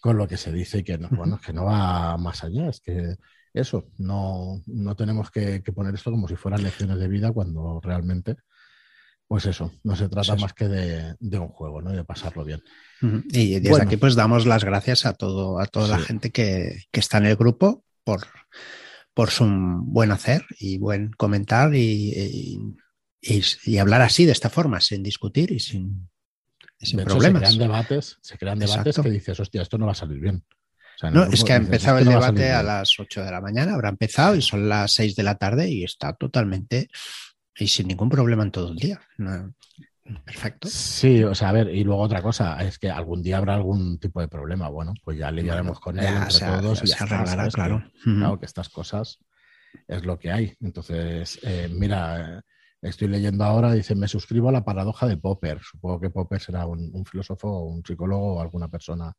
con 0.01 0.17
lo 0.17 0.27
que 0.27 0.37
se 0.37 0.51
dice 0.51 0.79
y 0.79 0.83
que 0.83 0.97
no, 0.97 1.07
bueno, 1.11 1.39
que 1.39 1.53
no 1.53 1.65
va 1.65 2.17
más 2.17 2.43
allá, 2.43 2.67
es 2.67 2.81
que 2.81 3.15
eso, 3.53 3.91
no, 3.97 4.61
no 4.65 4.95
tenemos 4.95 5.29
que, 5.29 5.61
poner 5.75 5.93
esto 5.93 6.11
como 6.11 6.27
si 6.27 6.35
fueran 6.35 6.63
lecciones 6.63 6.97
de 6.99 7.07
vida 7.07 7.31
cuando 7.31 7.81
realmente, 7.81 8.37
pues 9.27 9.45
eso, 9.45 9.73
no 9.83 9.95
se 9.95 10.07
trata 10.07 10.35
más 10.35 10.53
que 10.53 10.67
de, 10.67 11.39
un 11.39 11.49
juego, 11.49 11.81
¿no? 11.81 11.91
de 11.91 12.03
pasarlo 12.03 12.45
bien. 12.45 12.63
Y 13.31 13.59
desde 13.59 13.81
aquí 13.81 13.97
pues 13.97 14.15
damos 14.15 14.45
las 14.45 14.63
gracias 14.63 15.05
a 15.05 15.13
todo, 15.13 15.59
a 15.59 15.65
toda 15.65 15.87
la 15.87 15.99
gente 15.99 16.31
que, 16.31 16.83
está 16.93 17.17
en 17.17 17.25
el 17.25 17.35
grupo 17.35 17.83
por, 18.03 18.21
por 19.13 19.31
su 19.31 19.45
buen 19.45 20.11
hacer 20.11 20.45
y 20.59 20.77
buen 20.77 21.11
comentar 21.11 21.75
y, 21.75 22.77
y, 23.21 23.77
hablar 23.77 24.01
así, 24.01 24.25
de 24.25 24.31
esta 24.31 24.49
forma, 24.49 24.79
sin 24.79 25.03
discutir 25.03 25.51
y 25.51 25.59
sin, 25.59 26.09
sin 26.79 27.03
problemas. 27.03 27.49
se 27.49 27.57
crean 27.57 27.69
debates, 27.69 28.17
se 28.21 28.37
crean 28.37 28.59
debates 28.59 28.97
que 28.97 29.09
dices, 29.09 29.39
hostia, 29.41 29.61
esto 29.61 29.77
no 29.77 29.87
va 29.87 29.91
a 29.91 29.95
salir 29.95 30.21
bien 30.21 30.45
no, 31.09 31.23
es 31.23 31.43
que 31.43 31.53
ha 31.53 31.57
empezado 31.57 31.99
el 31.99 32.05
debate 32.05 32.51
a, 32.51 32.61
las 32.61 32.99
8 32.99 33.23
de 33.23 33.31
la 33.31 33.41
mañana, 33.41 33.73
habrá 33.73 33.89
empezado 33.89 34.35
y 34.35 34.41
son 34.41 34.69
las 34.69 34.93
6 34.93 35.15
de 35.15 35.23
la 35.23 35.35
tarde 35.35 35.69
y 35.69 35.83
está 35.83 36.13
totalmente 36.13 36.89
y 37.57 37.67
sin 37.67 37.87
ningún 37.87 38.09
problema 38.09 38.43
en 38.43 38.51
todo 38.51 38.71
el 38.71 38.77
día. 38.77 39.01
perfecto. 40.25 40.67
Sí, 40.67 41.23
o 41.23 41.35
sea, 41.35 41.49
a 41.49 41.51
ver, 41.53 41.69
y 41.69 41.83
luego 41.83 42.01
otra 42.01 42.21
cosa, 42.21 42.61
es 42.63 42.77
que 42.77 42.89
algún 42.89 43.21
día 43.21 43.37
habrá 43.37 43.55
algún 43.55 43.99
tipo 43.99 44.19
de 44.19 44.27
problema. 44.27 44.69
Bueno, 44.69 44.93
pues 45.03 45.17
ya 45.17 45.31
lidiaremos 45.31 45.79
con 45.79 45.99
él 45.99 46.05
entre 46.05 46.47
todos 46.47 46.83
y 46.83 46.87
se 46.87 47.03
arreglará, 47.03 47.47
claro. 47.49 47.83
claro, 48.03 48.39
que 48.39 48.45
estas 48.45 48.69
cosas 48.69 49.19
es 49.87 50.05
lo 50.05 50.19
que 50.19 50.31
hay. 50.31 50.55
Entonces, 50.59 51.39
eh, 51.43 51.69
mira, 51.71 52.43
estoy 52.81 53.07
leyendo 53.07 53.43
ahora, 53.43 53.73
dice, 53.73 53.95
me 53.95 54.07
suscribo 54.07 54.49
a 54.49 54.53
la 54.53 54.63
paradoja 54.63 55.07
de 55.07 55.17
Popper. 55.17 55.59
Supongo 55.61 55.99
que 55.99 56.09
Popper 56.09 56.41
será 56.41 56.65
un, 56.65 56.89
un 56.93 57.05
filósofo, 57.05 57.63
un 57.65 57.83
psicólogo 57.85 58.35
o 58.35 58.41
alguna 58.41 58.67
persona 58.67 59.15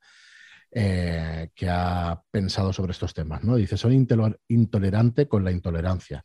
eh, 0.72 1.50
que 1.54 1.68
ha 1.68 2.22
pensado 2.30 2.72
sobre 2.72 2.92
estos 2.92 3.14
temas, 3.14 3.44
¿no? 3.44 3.56
Dice, 3.56 3.76
soy 3.76 3.94
intolerante 4.48 5.28
con 5.28 5.44
la 5.44 5.52
intolerancia. 5.52 6.24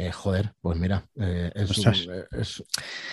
Eh, 0.00 0.12
joder, 0.12 0.54
pues 0.60 0.78
mira, 0.78 1.04
eh, 1.16 1.50
es, 1.56 1.70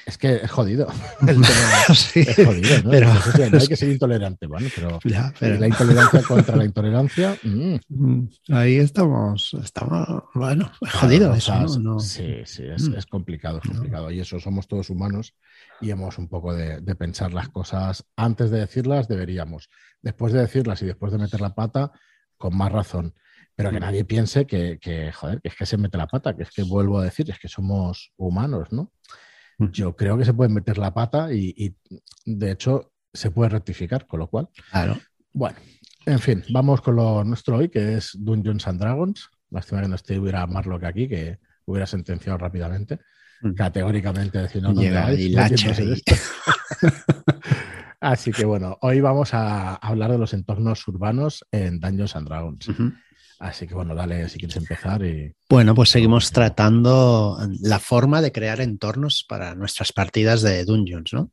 es, 0.05 0.17
que 0.19 0.35
es 0.35 0.51
jodido. 0.51 0.87
Es 1.89 2.35
jodido, 2.35 2.83
¿no? 2.83 2.91
Pero, 2.91 3.07
no 3.07 3.57
hay 3.57 3.67
que 3.67 3.75
ser 3.75 3.89
intolerante, 3.93 4.45
¿vale? 4.45 4.69
Pero, 4.75 4.99
la 5.03 5.67
intolerancia 5.67 6.21
contra 6.21 6.55
la 6.55 6.63
intolerancia. 6.63 7.35
Mm. 7.41 7.77
Mm, 7.89 8.29
ahí 8.49 8.75
estamos, 8.75 9.55
estamos, 9.63 10.25
bueno, 10.35 10.71
jodido 10.93 11.33
eso, 11.33 11.55
¿no? 11.79 11.99
Sí, 11.99 12.41
sí, 12.45 12.65
es, 12.67 12.87
mm. 12.87 13.09
complicado, 13.09 13.61
es 13.63 13.67
complicado. 13.67 14.11
Y 14.11 14.19
eso, 14.19 14.39
somos 14.39 14.67
todos 14.67 14.91
humanos 14.91 15.33
y 15.81 15.89
hemos 15.89 16.19
un 16.19 16.27
poco 16.27 16.53
de, 16.53 16.81
de 16.81 16.95
pensar 16.95 17.33
las 17.33 17.49
cosas 17.49 18.05
antes 18.15 18.51
de 18.51 18.59
decirlas, 18.59 19.07
deberíamos. 19.07 19.71
Después 20.03 20.33
de 20.33 20.41
decirlas 20.41 20.83
y 20.83 20.85
después 20.85 21.11
de 21.11 21.17
meter 21.17 21.41
la 21.41 21.55
pata, 21.55 21.91
con 22.37 22.55
más 22.55 22.71
razón 22.71 23.15
pero 23.55 23.71
que 23.71 23.79
nadie 23.79 24.03
piense 24.03 24.45
que, 24.45 25.11
joder, 25.13 25.41
que 25.41 25.47
es 25.47 25.55
que 25.55 25.65
se 25.65 25.77
mete 25.77 25.97
la 25.97 26.07
pata, 26.07 26.35
que 26.35 26.43
es 26.43 26.51
que 26.51 26.63
vuelvo 26.63 26.99
a 26.99 27.05
decir, 27.05 27.29
es 27.29 27.39
que 27.39 27.47
somos 27.47 28.11
humanos, 28.17 28.71
¿no? 28.71 28.91
Yo 29.57 29.95
creo 29.95 30.17
que 30.17 30.25
se 30.25 30.33
puede 30.33 30.49
meter 30.49 30.77
la 30.77 30.93
pata 30.93 31.31
y, 31.31 31.75
de 32.25 32.51
hecho 32.51 32.91
se 33.13 33.31
puede 33.31 33.49
rectificar, 33.49 34.05
con 34.07 34.19
lo 34.19 34.27
cual. 34.27 34.49
Claro. 34.69 34.99
Bueno, 35.31 35.57
en 36.05 36.19
fin, 36.19 36.43
vamos 36.49 36.81
con 36.81 36.97
lo 36.97 37.23
nuestro 37.23 37.57
hoy, 37.57 37.69
que 37.69 37.95
es 37.95 38.11
Dungeons 38.19 38.67
and 38.67 38.81
Dragons. 38.81 39.29
Lástima 39.49 39.81
que 39.81 39.87
no 39.87 39.95
estuviera 39.95 40.45
que 40.79 40.85
aquí, 40.85 41.07
que 41.07 41.39
hubiera 41.65 41.87
sentenciado 41.87 42.37
rápidamente, 42.37 42.99
categóricamente, 43.55 44.39
decir, 44.39 44.61
no, 44.61 44.73
no, 44.73 44.81
Llega 44.81 45.13
y 45.13 45.33
Así 48.01 48.31
que 48.31 48.43
bueno, 48.45 48.77
hoy 48.81 48.99
vamos 48.99 49.33
a 49.33 49.75
hablar 49.75 50.11
de 50.11 50.17
los 50.17 50.33
entornos 50.33 50.85
urbanos 50.87 51.45
en 51.51 51.79
Dungeons 51.79 52.15
and 52.15 52.27
Dragons. 52.27 52.69
Así 53.39 53.67
que 53.67 53.73
bueno, 53.73 53.93
dale 53.95 54.29
si 54.29 54.39
quieres 54.39 54.55
empezar. 54.55 55.03
Y... 55.03 55.33
Bueno, 55.49 55.75
pues 55.75 55.89
seguimos 55.89 56.31
tratando 56.31 57.37
la 57.61 57.79
forma 57.79 58.21
de 58.21 58.31
crear 58.31 58.61
entornos 58.61 59.25
para 59.27 59.55
nuestras 59.55 59.91
partidas 59.91 60.41
de 60.41 60.63
Dungeons, 60.65 61.13
¿no? 61.13 61.31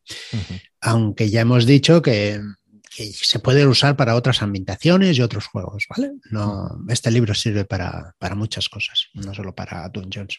Aunque 0.81 1.31
ya 1.31 1.43
hemos 1.43 1.67
dicho 1.67 2.03
que, 2.03 2.41
se 2.91 3.39
puede 3.39 3.67
usar 3.67 3.97
para 3.97 4.17
otras 4.17 4.43
ambientaciones 4.43 5.17
y 5.17 5.23
otros 5.23 5.47
juegos, 5.47 5.87
¿vale? 5.89 6.13
No, 6.31 6.79
este 6.89 7.11
libro 7.11 7.35
sirve 7.35 7.65
para, 7.65 8.15
para 8.19 8.35
muchas 8.35 8.69
cosas, 8.69 9.09
no 9.15 9.33
solo 9.33 9.55
para 9.55 9.89
Dungeons. 9.89 10.39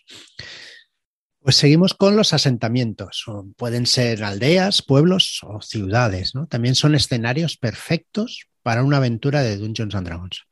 Pues 1.43 1.58
seguimos 1.58 1.93
con 1.93 2.15
los 2.15 2.34
asentamientos. 2.34 3.25
Pueden 3.58 3.86
ser 3.86 4.24
aldeas, 4.24 4.82
pueblos 4.82 5.41
o 5.43 5.62
ciudades. 5.62 6.36
¿no? 6.36 6.48
También 6.48 6.74
son 6.74 6.96
escenarios 6.96 7.58
perfectos 7.58 8.48
para 8.62 8.82
una 8.82 8.98
aventura 8.98 9.41
de 9.41 9.58
Dungeons 9.58 9.93
and 9.93 10.08
Dragons. 10.08 10.43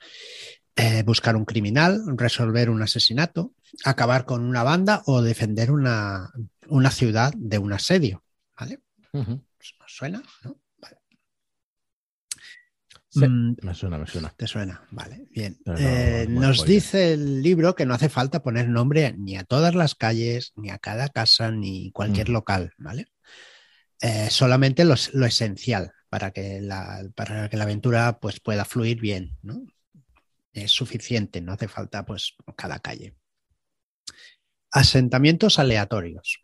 Eh, 0.81 1.03
buscar 1.03 1.35
un 1.35 1.45
criminal, 1.45 2.01
resolver 2.17 2.71
un 2.71 2.81
asesinato, 2.81 3.53
acabar 3.85 4.25
con 4.25 4.43
una 4.43 4.63
banda 4.63 5.03
o 5.05 5.21
defender 5.21 5.69
una, 5.69 6.31
una 6.69 6.89
ciudad 6.89 7.31
de 7.37 7.59
un 7.59 7.71
asedio. 7.71 8.23
¿Vale? 8.59 8.79
¿Suena? 9.85 10.23
¿No? 10.43 10.57
Mm, 13.13 13.57
me 13.61 13.75
suena, 13.75 13.97
me 13.99 14.07
suena. 14.07 14.33
Te 14.35 14.47
suena, 14.47 14.81
vale, 14.89 15.27
bien. 15.31 15.59
Eh, 15.77 16.25
nos 16.29 16.65
dice 16.65 17.13
el 17.13 17.43
libro 17.43 17.75
que 17.75 17.85
no 17.85 17.93
hace 17.93 18.09
falta 18.09 18.41
poner 18.41 18.69
nombre 18.69 19.13
ni 19.17 19.37
a 19.37 19.43
todas 19.43 19.75
las 19.75 19.95
calles, 19.95 20.53
ni 20.55 20.71
a 20.71 20.79
cada 20.79 21.09
casa, 21.09 21.51
ni 21.51 21.91
cualquier 21.91 22.29
mm. 22.29 22.33
local, 22.33 22.73
¿vale? 22.77 23.07
Eh, 24.01 24.29
solamente 24.31 24.83
lo, 24.85 24.95
esencial 24.95 25.91
para 26.09 26.31
que, 26.31 26.61
la, 26.61 27.03
para 27.13 27.49
que 27.49 27.57
la 27.57 27.65
aventura 27.65 28.17
pues, 28.19 28.39
pueda 28.39 28.65
fluir 28.65 28.99
bien, 28.99 29.37
¿no? 29.43 29.63
Es 30.53 30.71
suficiente, 30.71 31.41
no 31.41 31.53
hace 31.53 31.67
falta 31.67 32.05
pues 32.05 32.35
cada 32.55 32.79
calle. 32.79 33.15
Asentamientos 34.71 35.59
aleatorios. 35.59 36.39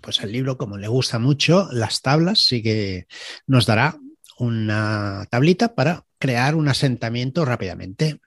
Pues 0.00 0.20
el 0.20 0.32
libro, 0.32 0.56
como 0.56 0.78
le 0.78 0.88
gusta 0.88 1.18
mucho, 1.18 1.68
las 1.72 2.00
tablas 2.00 2.40
sí 2.40 2.62
que 2.62 3.06
nos 3.46 3.66
dará 3.66 3.98
una 4.38 5.26
tablita 5.30 5.74
para 5.74 6.06
crear 6.18 6.54
un 6.54 6.68
asentamiento 6.68 7.44
rápidamente. 7.44 8.20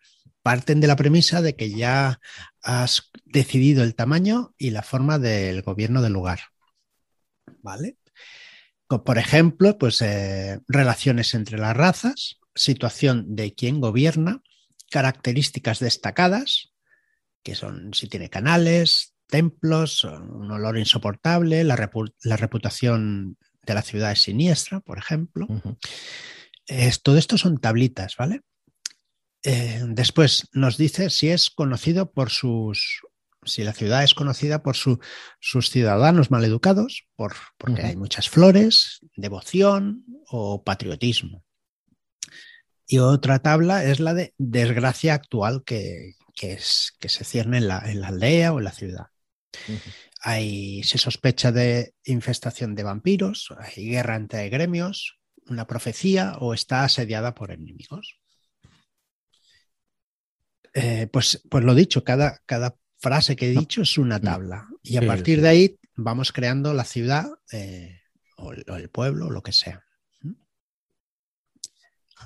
Parten 0.44 0.80
de 0.80 0.88
la 0.88 0.96
premisa 0.96 1.42
de 1.42 1.56
que 1.56 1.72
ya 1.72 2.20
has 2.62 3.12
decidido 3.26 3.84
el 3.84 3.96
tamaño 3.96 4.54
y 4.58 4.70
la 4.70 4.84
forma 4.84 5.20
del 5.20 5.62
gobierno 5.62 6.02
del 6.02 6.14
lugar. 6.14 6.40
¿Vale? 7.62 7.98
Por 8.88 9.18
ejemplo, 9.18 9.78
pues 9.78 10.02
eh, 10.02 10.60
relaciones 10.68 11.34
entre 11.34 11.58
las 11.58 11.76
razas, 11.76 12.40
situación 12.56 13.36
de 13.36 13.54
quién 13.54 13.82
gobierna, 13.82 14.42
características 14.90 15.80
destacadas, 15.80 16.74
que 17.44 17.56
son 17.56 17.94
si 17.94 18.08
tiene 18.08 18.30
canales, 18.30 19.14
templos, 19.28 20.04
un 20.04 20.52
olor 20.52 20.78
insoportable, 20.78 21.64
la, 21.64 21.76
reputación 21.76 23.38
de 23.66 23.74
la 23.74 23.82
ciudad 23.82 24.12
es 24.12 24.22
siniestra, 24.22 24.80
por 24.80 24.98
ejemplo. 24.98 25.48
todo 27.04 27.18
esto 27.18 27.38
son 27.38 27.58
tablitas, 27.60 28.16
¿vale? 28.18 28.42
Eh, 29.44 29.82
después 29.88 30.50
nos 30.54 30.78
dice 30.78 31.10
si 31.10 31.30
es 31.30 31.50
conocido 31.50 32.12
por 32.12 32.30
sus, 32.32 33.02
si 33.46 33.64
la 33.64 33.74
ciudad 33.74 34.04
es 34.04 34.14
conocida 34.14 34.64
por 34.64 34.76
sus 34.76 35.70
ciudadanos 35.70 36.32
maleducados, 36.32 37.08
por, 37.16 37.34
porque 37.58 37.84
hay 37.84 37.96
muchas 37.96 38.30
flores, 38.30 39.00
devoción 39.16 40.06
o 40.28 40.64
patriotismo. 40.64 41.46
Y 42.88 43.00
otra 43.00 43.40
tabla 43.40 43.84
es 43.84 44.00
la 44.00 44.14
de 44.14 44.34
desgracia 44.38 45.14
actual 45.14 45.64
que, 45.66 46.16
es, 46.42 46.94
que 47.00 47.10
se 47.10 47.26
cierne 47.26 47.58
en 47.58 47.68
la, 47.68 47.80
aldea 47.80 48.54
o 48.54 48.60
en 48.60 48.64
la 48.64 48.72
ciudad. 48.72 49.08
Hay, 50.22 50.84
se 50.84 50.98
sospecha 50.98 51.52
de 51.52 51.94
infestación 52.06 52.76
de 52.76 52.84
vampiros, 52.84 53.54
hay 53.60 53.90
guerra 53.90 54.16
entre 54.16 54.48
gremios, 54.50 55.18
una 55.48 55.68
profecía 55.68 56.38
o 56.40 56.54
está 56.54 56.86
asediada 56.86 57.36
por 57.36 57.52
enemigos. 57.52 58.20
Eh, 60.74 61.08
pues, 61.12 61.42
pues 61.50 61.64
lo 61.64 61.76
dicho, 61.76 62.04
cada, 62.04 62.40
cada 62.46 62.78
frase 63.00 63.36
que 63.36 63.48
he 63.48 63.52
dicho 63.52 63.82
es 63.82 63.98
una 63.98 64.20
tabla. 64.20 64.68
Y 64.84 64.98
a 64.98 65.02
partir 65.06 65.42
de 65.42 65.50
ahí 65.50 65.80
vamos 65.96 66.32
creando 66.32 66.74
la 66.74 66.84
ciudad 66.84 67.26
eh, 67.52 68.00
o, 68.38 68.54
el 68.54 68.90
pueblo, 68.90 69.28
o 69.28 69.32
lo 69.32 69.42
que 69.42 69.52
sea. 69.52 69.84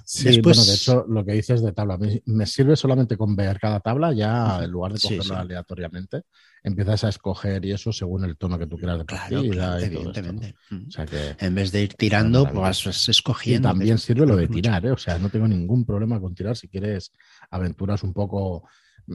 Sí, 0.05 0.41
bueno, 0.41 0.63
de 0.63 0.73
hecho, 0.73 1.05
lo 1.07 1.23
que 1.23 1.33
dices 1.33 1.61
de 1.61 1.71
tabla, 1.71 1.97
me, 2.25 2.45
sirve 2.45 2.75
solamente 2.75 3.17
con 3.17 3.35
ver 3.35 3.59
cada 3.59 3.79
tabla, 3.79 4.13
ya 4.13 4.63
en 4.63 4.71
lugar 4.71 4.93
de 4.93 4.99
cogerlo 4.99 5.37
aleatoriamente, 5.37 6.23
empiezas 6.63 7.03
a 7.03 7.09
escoger 7.09 7.63
y 7.65 7.71
eso 7.71 7.91
según 7.91 8.25
el 8.25 8.37
tono 8.37 8.57
que 8.59 8.67
tú 8.67 8.77
quieras 8.77 8.99
de 8.99 9.05
partida. 9.05 9.79
evidentemente. 9.79 10.55
O 10.87 10.91
sea 10.91 11.05
que, 11.05 11.35
en 11.39 11.55
vez 11.55 11.71
de 11.71 11.83
ir 11.83 11.93
tirando, 11.93 12.43
pues 12.43 12.85
vas 12.85 13.07
escogiendo. 13.09 13.69
Y 13.69 13.71
también 13.71 13.97
sirve 13.97 14.25
lo 14.25 14.35
de 14.35 14.47
tirar, 14.47 14.85
¿eh? 14.85 14.91
o 14.91 14.97
sea, 14.97 15.17
no 15.17 15.29
tengo 15.29 15.47
ningún 15.47 15.85
problema 15.85 16.19
con 16.19 16.35
tirar 16.35 16.57
si 16.57 16.67
quieres 16.67 17.13
aventuras 17.49 18.03
un 18.03 18.13
poco 18.13 18.67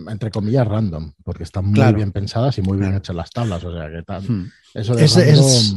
entre 0.09 0.31
comillas, 0.31 0.66
random, 0.66 1.12
porque 1.25 1.45
están 1.45 1.66
muy 1.66 1.95
bien 1.95 2.12
pensadas 2.12 2.59
y 2.59 2.62
muy 2.62 2.78
bien 2.78 2.95
hechas 2.95 3.16
las 3.16 3.31
tablas. 3.31 3.64
O 3.64 3.73
sea, 3.73 3.90
que 3.90 4.02
tal. 4.02 4.23
Hmm. 4.23 4.50
Eso 4.75 4.99
es, 4.99 5.75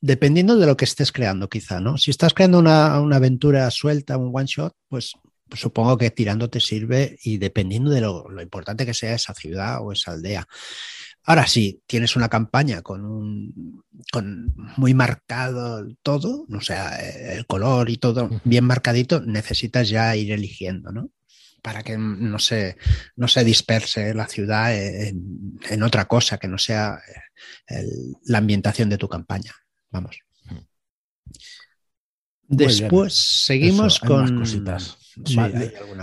dependiendo 0.00 0.56
de 0.56 0.66
lo 0.66 0.76
que 0.76 0.84
estés 0.84 1.12
creando, 1.12 1.48
quizá, 1.48 1.80
¿no? 1.80 1.96
Si 1.96 2.10
estás 2.10 2.34
creando 2.34 2.58
una, 2.58 2.96
aventura 2.96 3.70
suelta, 3.70 4.16
un 4.16 4.30
one 4.34 4.46
shot, 4.46 4.74
pues, 4.88 5.12
supongo 5.52 5.96
que 5.96 6.10
tirando 6.10 6.50
te 6.50 6.60
sirve 6.60 7.16
y 7.22 7.38
dependiendo 7.38 7.90
de 7.90 8.02
lo, 8.02 8.26
importante 8.40 8.84
que 8.84 8.94
sea 8.94 9.14
esa 9.14 9.34
ciudad 9.34 9.78
o 9.82 9.92
esa 9.92 10.12
aldea. 10.12 10.46
Ahora 11.24 11.46
sí, 11.46 11.82
tienes 11.86 12.16
una 12.16 12.28
campaña 12.28 12.80
con 12.82 13.04
un 13.04 13.82
con 14.12 14.54
muy 14.76 14.94
marcado 14.94 15.86
todo, 16.02 16.46
no 16.48 16.60
sea, 16.60 16.96
el 16.96 17.46
color 17.46 17.90
y 17.90 17.98
todo 17.98 18.30
bien 18.44 18.64
marcadito, 18.64 19.20
necesitas 19.20 19.88
ya 19.90 20.14
ir 20.16 20.32
eligiendo, 20.32 20.90
¿no? 20.90 21.10
Para 21.62 21.82
que 21.82 21.96
no 21.98 22.38
se, 22.38 22.76
no 23.16 23.28
se 23.28 23.44
disperse 23.44 24.14
la 24.14 24.26
ciudad 24.26 24.74
en, 24.74 25.82
otra 25.82 26.06
cosa 26.06 26.38
que 26.38 26.48
no 26.48 26.58
sea 26.58 26.98
eh, 27.68 27.84
la 28.26 28.38
ambientación 28.38 28.88
de 28.88 28.98
tu 28.98 29.08
campaña. 29.08 29.52
Vamos. 29.90 30.18
Después 32.48 33.14
seguimos 33.14 34.00
con 34.00 34.38
cositas. 34.38 34.96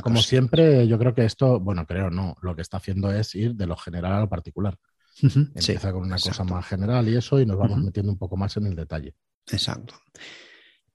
como 0.04 0.22
siempre, 0.22 0.88
yo 0.88 1.00
creo 1.00 1.16
que 1.16 1.26
esto, 1.26 1.60
bueno, 1.60 1.86
creo 1.88 2.12
no, 2.12 2.38
lo 2.42 2.56
que 2.56 2.62
está 2.62 2.78
haciendo 2.78 3.12
es 3.12 3.34
ir 3.34 3.56
de 3.56 3.66
lo 3.66 3.76
general 3.76 4.14
a 4.14 4.20
lo 4.22 4.30
particular. 4.30 4.78
Empieza 5.22 5.92
con 5.92 6.04
una 6.04 6.20
cosa 6.20 6.44
más 6.44 6.68
general 6.68 7.08
y 7.08 7.16
eso, 7.16 7.40
y 7.40 7.46
nos 7.46 7.58
vamos 7.58 7.80
metiendo 7.80 8.12
un 8.12 8.18
poco 8.18 8.38
más 8.38 8.56
en 8.58 8.68
el 8.68 8.76
detalle. 8.76 9.16
Exacto. 9.52 9.96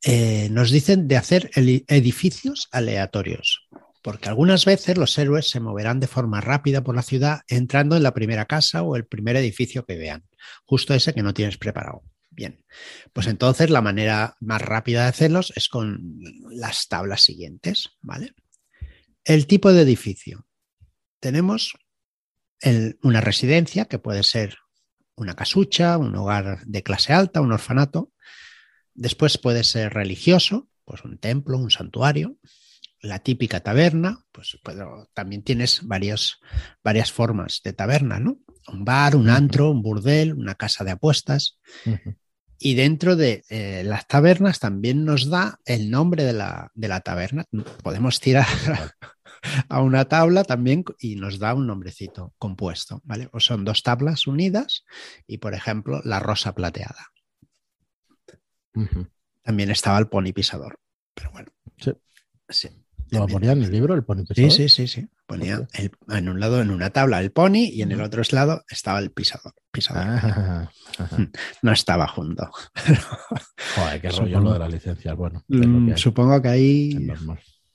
Eh, 0.03 0.49
nos 0.51 0.71
dicen 0.71 1.09
de 1.09 1.17
hacer 1.17 1.51
edificios 1.55 2.69
aleatorios 2.71 3.69
porque 4.03 4.29
algunas 4.29 4.65
veces 4.65 4.97
los 4.97 5.17
héroes 5.19 5.51
se 5.51 5.61
moverán 5.61 6.01
de 6.01 6.07
forma 6.07 6.41
rápida 6.41 6.83
por 6.83 6.95
la 6.95 7.03
ciudad 7.03 7.41
entrando 7.49 7.97
en 7.97 8.03
la 8.03 8.15
primera 8.15 8.47
casa 8.47 8.83
o 8.83 8.97
el 8.97 9.07
primer 9.07 9.37
edificio 9.37 9.85
que 9.85 9.97
vean, 9.97 10.25
justo 10.65 10.95
ese 10.95 11.13
que 11.13 11.23
no 11.23 11.35
tienes 11.35 11.59
preparado. 11.59 12.03
Bien, 12.31 12.65
pues 13.13 13.27
entonces 13.27 13.71
la 13.71 13.83
manera 13.83 14.37
más 14.41 14.63
rápida 14.63 15.03
de 15.03 15.09
hacerlos 15.09 15.53
es 15.57 15.69
con 15.69 16.19
las 16.51 16.89
tablas 16.89 17.23
siguientes, 17.23 17.91
¿vale? 18.01 18.33
El 19.25 19.47
tipo 19.47 19.73
de 19.73 19.83
edificio. 19.83 20.47
Tenemos 21.19 21.75
una 23.03 23.21
residencia 23.21 23.87
que 23.87 23.99
puede 23.99 24.23
ser 24.23 24.57
una 25.17 25.35
casucha, 25.35 25.99
un 25.99 26.15
hogar 26.15 26.65
de 26.65 26.83
clase 26.83 27.13
alta, 27.13 27.41
un 27.43 27.53
orfanato. 27.53 28.13
Después 28.95 29.37
puede 29.37 29.65
ser 29.65 29.93
religioso, 29.93 30.69
pues 30.85 31.05
un 31.05 31.19
templo, 31.19 31.59
un 31.59 31.71
santuario 31.71 32.39
la 33.03 33.19
típica 33.21 33.61
taberna, 33.61 34.25
pues 34.33 34.59
también 35.15 35.43
tienes 35.43 35.81
varias 35.83 36.39
formas 37.13 37.61
de 37.65 37.73
taberna, 37.73 38.21
¿no? 38.21 38.39
Un 38.69 38.85
bar, 38.85 39.17
un 39.17 39.29
antro, 39.29 39.71
un 39.71 39.83
burdel, 39.83 40.35
una 40.35 40.55
casa 40.55 40.85
de 40.85 40.93
apuestas. 40.93 41.59
Y 42.59 42.75
dentro 42.75 43.17
de 43.17 43.43
eh, 43.49 43.83
las 43.85 44.07
tabernas 44.07 44.59
también 44.59 45.07
nos 45.07 45.31
da 45.31 45.59
el 45.65 45.91
nombre 45.91 46.25
de 46.25 46.35
la, 46.35 46.71
de 46.75 46.89
la 46.89 47.01
taberna. 47.01 47.47
Podemos 47.83 48.21
tirar 48.21 48.47
a 49.69 49.81
una 49.81 50.05
tabla 50.05 50.45
también 50.45 50.85
y 50.99 51.17
nos 51.17 51.39
da 51.39 51.55
un 51.55 51.67
nombrecito 51.67 52.35
compuesto, 52.39 53.01
¿vale? 53.05 53.31
O 53.33 53.41
son 53.41 53.65
dos 53.65 53.83
tablas 53.83 54.27
unidas 54.27 54.85
y, 55.27 55.39
por 55.39 55.55
ejemplo, 55.55 56.03
la 56.05 56.21
rosa 56.21 56.55
plateada. 56.55 57.13
También 59.43 59.71
estaba 59.71 59.99
el 59.99 60.09
pony 60.09 60.33
pisador, 60.35 60.79
pero 61.15 61.33
bueno. 61.33 61.49
Sí. 62.51 62.69
¿Lo 63.11 63.27
ponía 63.27 63.53
en 63.53 63.63
el 63.63 63.71
libro, 63.71 63.95
el 63.95 64.05
pony 64.05 64.25
pisador? 64.27 64.51
Sí, 64.51 64.69
sí, 64.69 64.87
sí, 64.87 64.89
sí. 64.89 65.09
Ponía 65.27 65.67
en 66.09 66.29
un 66.29 66.41
lado, 66.41 66.61
en 66.61 66.71
una 66.71 66.91
tabla, 66.91 67.21
el 67.21 67.31
pony 67.31 67.69
y 67.73 67.83
en 67.83 67.93
el 67.93 68.01
otro 68.01 68.23
lado 68.33 68.65
estaba 68.69 68.99
el 68.99 69.11
pisador. 69.11 69.55
pisador. 69.71 70.05
Ah, 70.07 70.71
no 71.63 71.73
estaba 71.73 72.09
junto. 72.09 72.51
Joder, 73.77 74.01
qué 74.01 74.11
rollo 74.11 74.41
lo 74.41 74.53
de 74.55 74.59
las 74.59 74.73
licencias. 74.73 75.17
Bueno, 75.17 75.45
mm, 75.49 75.95
supongo 75.97 76.41
que 76.43 76.49
ahí 76.49 77.09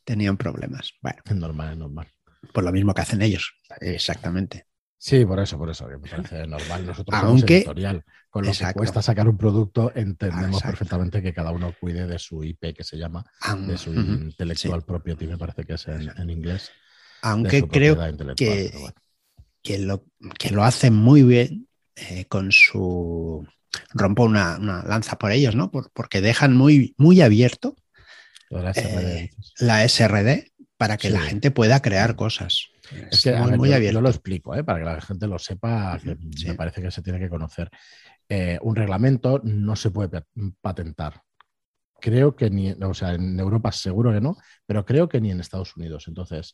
tenían 0.04 0.38
problemas. 0.38 0.94
Bueno, 1.02 1.22
es 1.26 1.36
normal, 1.36 1.74
es 1.74 1.78
normal. 1.78 2.08
Por 2.54 2.64
lo 2.64 2.72
mismo 2.72 2.94
que 2.94 3.02
hacen 3.02 3.22
ellos, 3.22 3.56
exactamente. 3.80 4.68
Sí, 5.06 5.24
por 5.24 5.40
eso, 5.40 5.56
por 5.60 5.70
eso, 5.70 5.88
que 5.88 5.98
me 5.98 6.10
parece 6.10 6.48
normal. 6.48 6.88
Nosotros 6.88 7.22
Aunque, 7.22 7.58
editorial. 7.58 8.04
Con 8.28 8.44
lo 8.44 8.52
que 8.52 8.74
cuesta 8.74 9.04
sacar 9.04 9.30
un 9.30 9.38
producto, 9.38 9.92
entendemos 9.94 10.64
perfectamente 10.64 11.22
que 11.22 11.32
cada 11.32 11.52
uno 11.52 11.76
cuide 11.80 12.08
de 12.08 12.18
su 12.18 12.44
IP, 12.44 12.76
que 12.76 12.84
se 12.84 12.98
llama, 12.98 13.24
de 13.68 13.78
su 13.78 13.94
intelectual 13.94 14.84
property, 14.84 15.28
me 15.28 15.38
parece 15.38 15.64
que 15.64 15.74
es 15.74 15.88
en, 15.88 16.28
inglés. 16.32 16.72
Aunque 17.22 17.68
creo 17.68 17.96
que, 18.36 18.74
que, 19.62 19.78
lo, 19.78 20.06
que 20.40 20.50
lo 20.50 20.64
hacen 20.64 20.96
muy 20.96 21.22
bien 21.22 21.68
eh, 21.96 22.26
con 22.26 22.52
su... 22.52 23.48
Rompo 23.94 24.24
una, 24.24 24.58
lanza 24.58 25.20
por 25.20 25.32
ellos, 25.32 25.56
¿no? 25.56 25.70
porque 25.70 26.20
dejan 26.20 26.58
muy, 26.58 26.96
muy 26.98 27.22
abierto 27.22 27.76
la 28.50 28.74
SRD, 29.88 30.32
eh, 30.32 30.52
para 30.78 30.98
que 30.98 31.12
la 31.12 31.22
gente 31.22 31.52
pueda 31.52 31.84
crear 31.84 32.16
cosas. 32.16 32.70
Es, 33.12 33.24
que 33.24 33.36
muy, 33.36 33.70
yo, 33.70 33.76
abierto. 33.76 34.02
lo 34.02 34.10
explico, 34.10 34.56
¿eh? 34.56 34.64
para 34.64 34.80
que 34.80 34.86
la 34.86 35.02
gente 35.02 35.28
lo 35.28 35.40
sepa, 35.40 36.00
que 36.00 36.18
me 36.48 36.54
parece 36.56 36.82
que 36.82 36.92
se 36.92 37.02
tiene 37.02 37.20
que 37.20 37.30
conocer. 37.30 37.70
Eh, 38.28 38.58
un 38.62 38.76
reglamento 38.76 39.42
no 39.44 39.76
se 39.76 39.92
puede 39.92 40.24
patentar. 40.62 41.22
Creo 42.00 42.36
que 42.36 42.50
ni, 42.50 42.72
o 42.72 42.94
sea, 42.94 43.14
en 43.14 43.40
Europa 43.40 43.72
seguro 43.72 44.12
que 44.12 44.22
no, 44.22 44.38
pero 44.66 44.86
creo 44.86 45.08
que 45.08 45.22
ni 45.22 45.32
en 45.32 45.40
Estados 45.40 45.76
Unidos. 45.76 46.08
Entonces, 46.08 46.54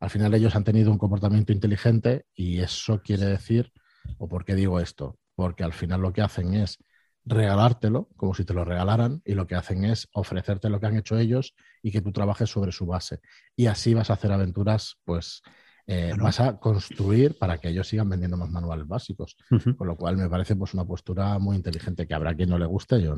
al 0.00 0.10
final 0.10 0.34
ellos 0.34 0.54
han 0.56 0.64
tenido 0.64 0.90
un 0.90 0.98
comportamiento 0.98 1.52
inteligente 1.52 2.26
y 2.34 2.60
eso 2.60 3.02
quiere 3.02 3.26
decir, 3.26 3.72
o 4.18 4.28
por 4.28 4.44
qué 4.44 4.54
digo 4.54 4.80
esto, 4.80 5.18
porque 5.34 5.64
al 5.64 5.72
final 5.72 6.00
lo 6.00 6.12
que 6.12 6.22
hacen 6.22 6.54
es 6.54 6.78
regalártelo 7.24 8.08
como 8.16 8.34
si 8.34 8.44
te 8.44 8.54
lo 8.54 8.64
regalaran 8.64 9.20
y 9.24 9.34
lo 9.34 9.46
que 9.46 9.54
hacen 9.54 9.84
es 9.84 10.08
ofrecerte 10.12 10.70
lo 10.70 10.80
que 10.80 10.86
han 10.86 10.96
hecho 10.96 11.18
ellos 11.18 11.54
y 11.82 11.92
que 11.92 12.00
tú 12.00 12.10
trabajes 12.12 12.50
sobre 12.50 12.72
su 12.72 12.86
base. 12.86 13.20
Y 13.54 13.66
así 13.66 13.94
vas 13.94 14.10
a 14.10 14.14
hacer 14.14 14.32
aventuras, 14.32 14.96
pues 15.04 15.42
eh, 15.90 16.12
vas 16.20 16.38
a 16.38 16.58
construir 16.58 17.38
para 17.38 17.56
que 17.56 17.70
ellos 17.70 17.88
sigan 17.88 18.10
vendiendo 18.10 18.36
más 18.36 18.50
manuales 18.50 18.86
básicos. 18.86 19.36
Con 19.48 19.86
lo 19.86 19.96
cual 19.96 20.18
me 20.18 20.28
parece 20.28 20.54
pues 20.54 20.74
una 20.74 20.84
postura 20.84 21.38
muy 21.38 21.56
inteligente 21.56 22.06
que 22.06 22.12
habrá 22.12 22.34
quien 22.34 22.50
no 22.50 22.58
le 22.58 22.66
guste, 22.66 23.00
yo 23.00 23.16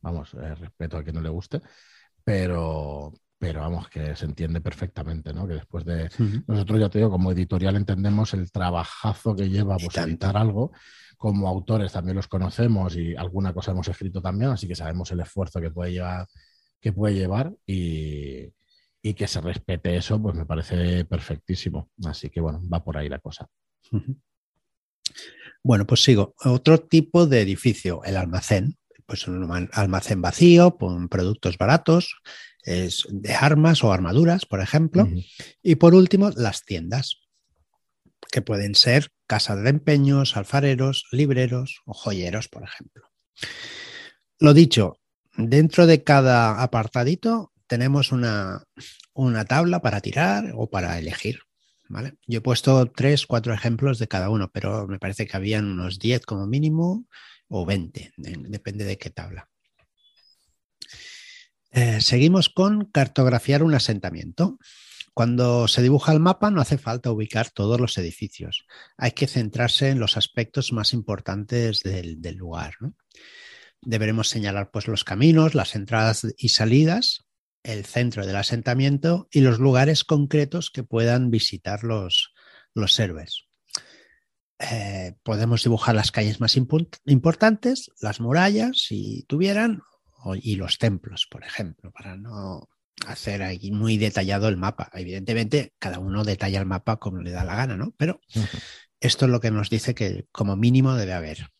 vamos, 0.00 0.32
eh, 0.32 0.54
respeto 0.54 0.96
a 0.96 1.02
quien 1.02 1.16
no 1.16 1.20
le 1.20 1.28
guste, 1.28 1.60
pero, 2.24 3.12
pero 3.38 3.60
vamos, 3.60 3.90
que 3.90 4.16
se 4.16 4.24
entiende 4.24 4.62
perfectamente, 4.62 5.34
¿no? 5.34 5.46
Que 5.46 5.54
después 5.54 5.84
de. 5.84 6.08
Nosotros, 6.46 6.80
ya 6.80 6.88
te 6.88 7.00
digo, 7.00 7.10
como 7.10 7.32
editorial 7.32 7.76
entendemos 7.76 8.32
el 8.32 8.50
trabajazo 8.50 9.36
que 9.36 9.50
lleva 9.50 9.76
pues, 9.76 9.94
editar 9.98 10.38
algo. 10.38 10.72
Como 11.18 11.48
autores 11.48 11.92
también 11.92 12.16
los 12.16 12.28
conocemos 12.28 12.96
y 12.96 13.14
alguna 13.14 13.52
cosa 13.52 13.72
hemos 13.72 13.88
escrito 13.88 14.22
también, 14.22 14.52
así 14.52 14.66
que 14.66 14.74
sabemos 14.74 15.10
el 15.12 15.20
esfuerzo 15.20 15.60
que 15.60 15.70
puede 15.70 15.92
llevar, 15.92 16.26
que 16.80 16.92
puede 16.94 17.14
llevar 17.14 17.52
y, 17.66 18.52
y 19.08 19.14
que 19.14 19.28
se 19.28 19.40
respete 19.40 19.96
eso, 19.96 20.20
pues 20.20 20.34
me 20.34 20.44
parece 20.44 21.04
perfectísimo. 21.04 21.90
Así 22.04 22.28
que 22.28 22.40
bueno, 22.40 22.60
va 22.68 22.82
por 22.82 22.96
ahí 22.96 23.08
la 23.08 23.20
cosa. 23.20 23.48
Bueno, 25.62 25.86
pues 25.86 26.02
sigo. 26.02 26.34
Otro 26.44 26.80
tipo 26.80 27.28
de 27.28 27.40
edificio, 27.40 28.02
el 28.02 28.16
almacén. 28.16 28.76
Pues 29.06 29.28
un 29.28 29.68
almacén 29.72 30.20
vacío, 30.20 30.76
con 30.76 31.08
productos 31.08 31.56
baratos, 31.56 32.16
es 32.64 33.06
de 33.08 33.32
armas 33.32 33.84
o 33.84 33.92
armaduras, 33.92 34.44
por 34.44 34.60
ejemplo. 34.60 35.08
Y 35.62 35.76
por 35.76 35.94
último, 35.94 36.30
las 36.30 36.64
tiendas, 36.64 37.20
que 38.32 38.42
pueden 38.42 38.74
ser 38.74 39.12
casas 39.28 39.62
de 39.62 39.70
empeños, 39.70 40.36
alfareros, 40.36 41.06
libreros 41.12 41.82
o 41.84 41.94
joyeros, 41.94 42.48
por 42.48 42.64
ejemplo. 42.64 43.04
Lo 44.40 44.52
dicho, 44.52 44.98
dentro 45.36 45.86
de 45.86 46.02
cada 46.02 46.60
apartadito 46.60 47.52
tenemos 47.66 48.12
una, 48.12 48.64
tabla 49.48 49.80
para 49.80 50.00
tirar 50.00 50.52
o 50.54 50.68
para 50.68 50.98
elegir. 50.98 51.40
¿vale? 51.88 52.14
Yo 52.26 52.38
he 52.38 52.42
puesto 52.42 52.86
tres, 52.86 53.26
cuatro 53.26 53.54
ejemplos 53.54 53.98
de 53.98 54.08
cada 54.08 54.30
uno, 54.30 54.50
pero 54.52 54.86
me 54.86 54.98
parece 54.98 55.26
que 55.26 55.36
habían 55.36 55.66
unos 55.66 55.98
10 55.98 56.24
como 56.26 56.46
mínimo 56.46 57.06
o 57.48 57.64
20, 57.64 58.12
depende 58.16 58.84
de 58.84 58.98
qué 58.98 59.10
tabla. 59.10 59.48
Eh, 61.70 62.00
seguimos 62.00 62.48
con 62.48 62.86
cartografiar 62.86 63.62
un 63.62 63.74
asentamiento. 63.74 64.58
Cuando 65.12 65.66
se 65.68 65.82
dibuja 65.82 66.12
el 66.12 66.20
mapa 66.20 66.50
no 66.50 66.60
hace 66.60 66.78
falta 66.78 67.10
ubicar 67.10 67.50
todos 67.50 67.80
los 67.80 67.96
edificios. 67.98 68.66
Hay 68.96 69.12
que 69.12 69.26
centrarse 69.26 69.90
en 69.90 69.98
los 69.98 70.16
aspectos 70.16 70.72
más 70.72 70.92
importantes 70.92 71.82
del, 71.82 72.20
lugar. 72.36 72.74
Deberemos 73.80 74.28
señalar 74.28 74.70
pues, 74.70 74.88
los 74.88 75.04
caminos, 75.04 75.54
las 75.54 75.74
entradas 75.74 76.26
y 76.36 76.50
salidas 76.50 77.25
el 77.66 77.84
centro 77.84 78.24
del 78.24 78.36
asentamiento 78.36 79.28
y 79.30 79.40
los 79.40 79.58
lugares 79.58 80.04
concretos 80.04 80.70
que 80.70 80.84
puedan 80.84 81.30
visitar 81.30 81.82
los, 81.82 82.32
los 82.74 82.98
héroes. 82.98 83.44
Eh, 84.58 85.16
podemos 85.22 85.64
dibujar 85.64 85.94
las 85.96 86.12
calles 86.12 86.40
más 86.40 86.56
importantes, 86.56 87.90
las 88.00 88.20
murallas, 88.20 88.78
si 88.78 89.24
tuvieran, 89.24 89.82
y 90.40 90.56
los 90.56 90.78
templos, 90.78 91.28
por 91.30 91.44
ejemplo, 91.44 91.92
para 91.92 92.16
no 92.16 92.68
hacer 93.06 93.42
ahí 93.42 93.70
muy 93.70 93.98
detallado 93.98 94.48
el 94.48 94.56
mapa. 94.56 94.90
Evidentemente, 94.94 95.74
cada 95.78 95.98
uno 95.98 96.24
detalla 96.24 96.58
el 96.58 96.66
mapa 96.66 96.96
como 96.96 97.20
le 97.20 97.30
da 97.30 97.44
la 97.44 97.54
gana, 97.54 97.76
¿no? 97.76 97.94
Pero 97.96 98.20
esto 98.98 99.26
es 99.26 99.30
lo 99.30 99.40
que 99.40 99.50
nos 99.50 99.70
dice 99.70 99.94
que 99.94 100.26
como 100.32 100.56
mínimo 100.56 100.94
debe 100.94 101.12
haber. 101.12 101.50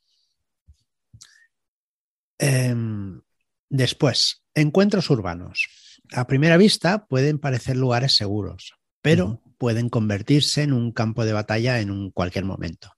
Em, 2.38 3.20
después, 3.68 4.44
encuentros 4.54 5.10
urbanos 5.10 5.68
a 6.12 6.26
primera 6.26 6.56
vista 6.56 7.06
pueden 7.06 7.38
parecer 7.38 7.76
lugares 7.76 8.16
seguros, 8.16 8.74
pero 9.02 9.42
pueden 9.58 9.88
convertirse 9.88 10.62
en 10.62 10.72
un 10.72 10.92
campo 10.92 11.24
de 11.24 11.32
batalla 11.32 11.80
en 11.80 12.10
cualquier 12.10 12.44
momento. 12.44 12.92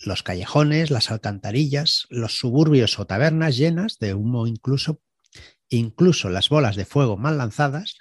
Los 0.00 0.22
callejones, 0.22 0.90
las 0.90 1.10
alcantarillas, 1.10 2.06
los 2.08 2.38
suburbios 2.38 2.98
o 2.98 3.06
tabernas 3.06 3.56
llenas 3.56 3.98
de 3.98 4.14
humo 4.14 4.46
incluso, 4.46 5.00
incluso 5.68 6.30
las 6.30 6.48
bolas 6.48 6.76
de 6.76 6.84
fuego 6.84 7.16
mal 7.16 7.36
lanzadas 7.36 7.98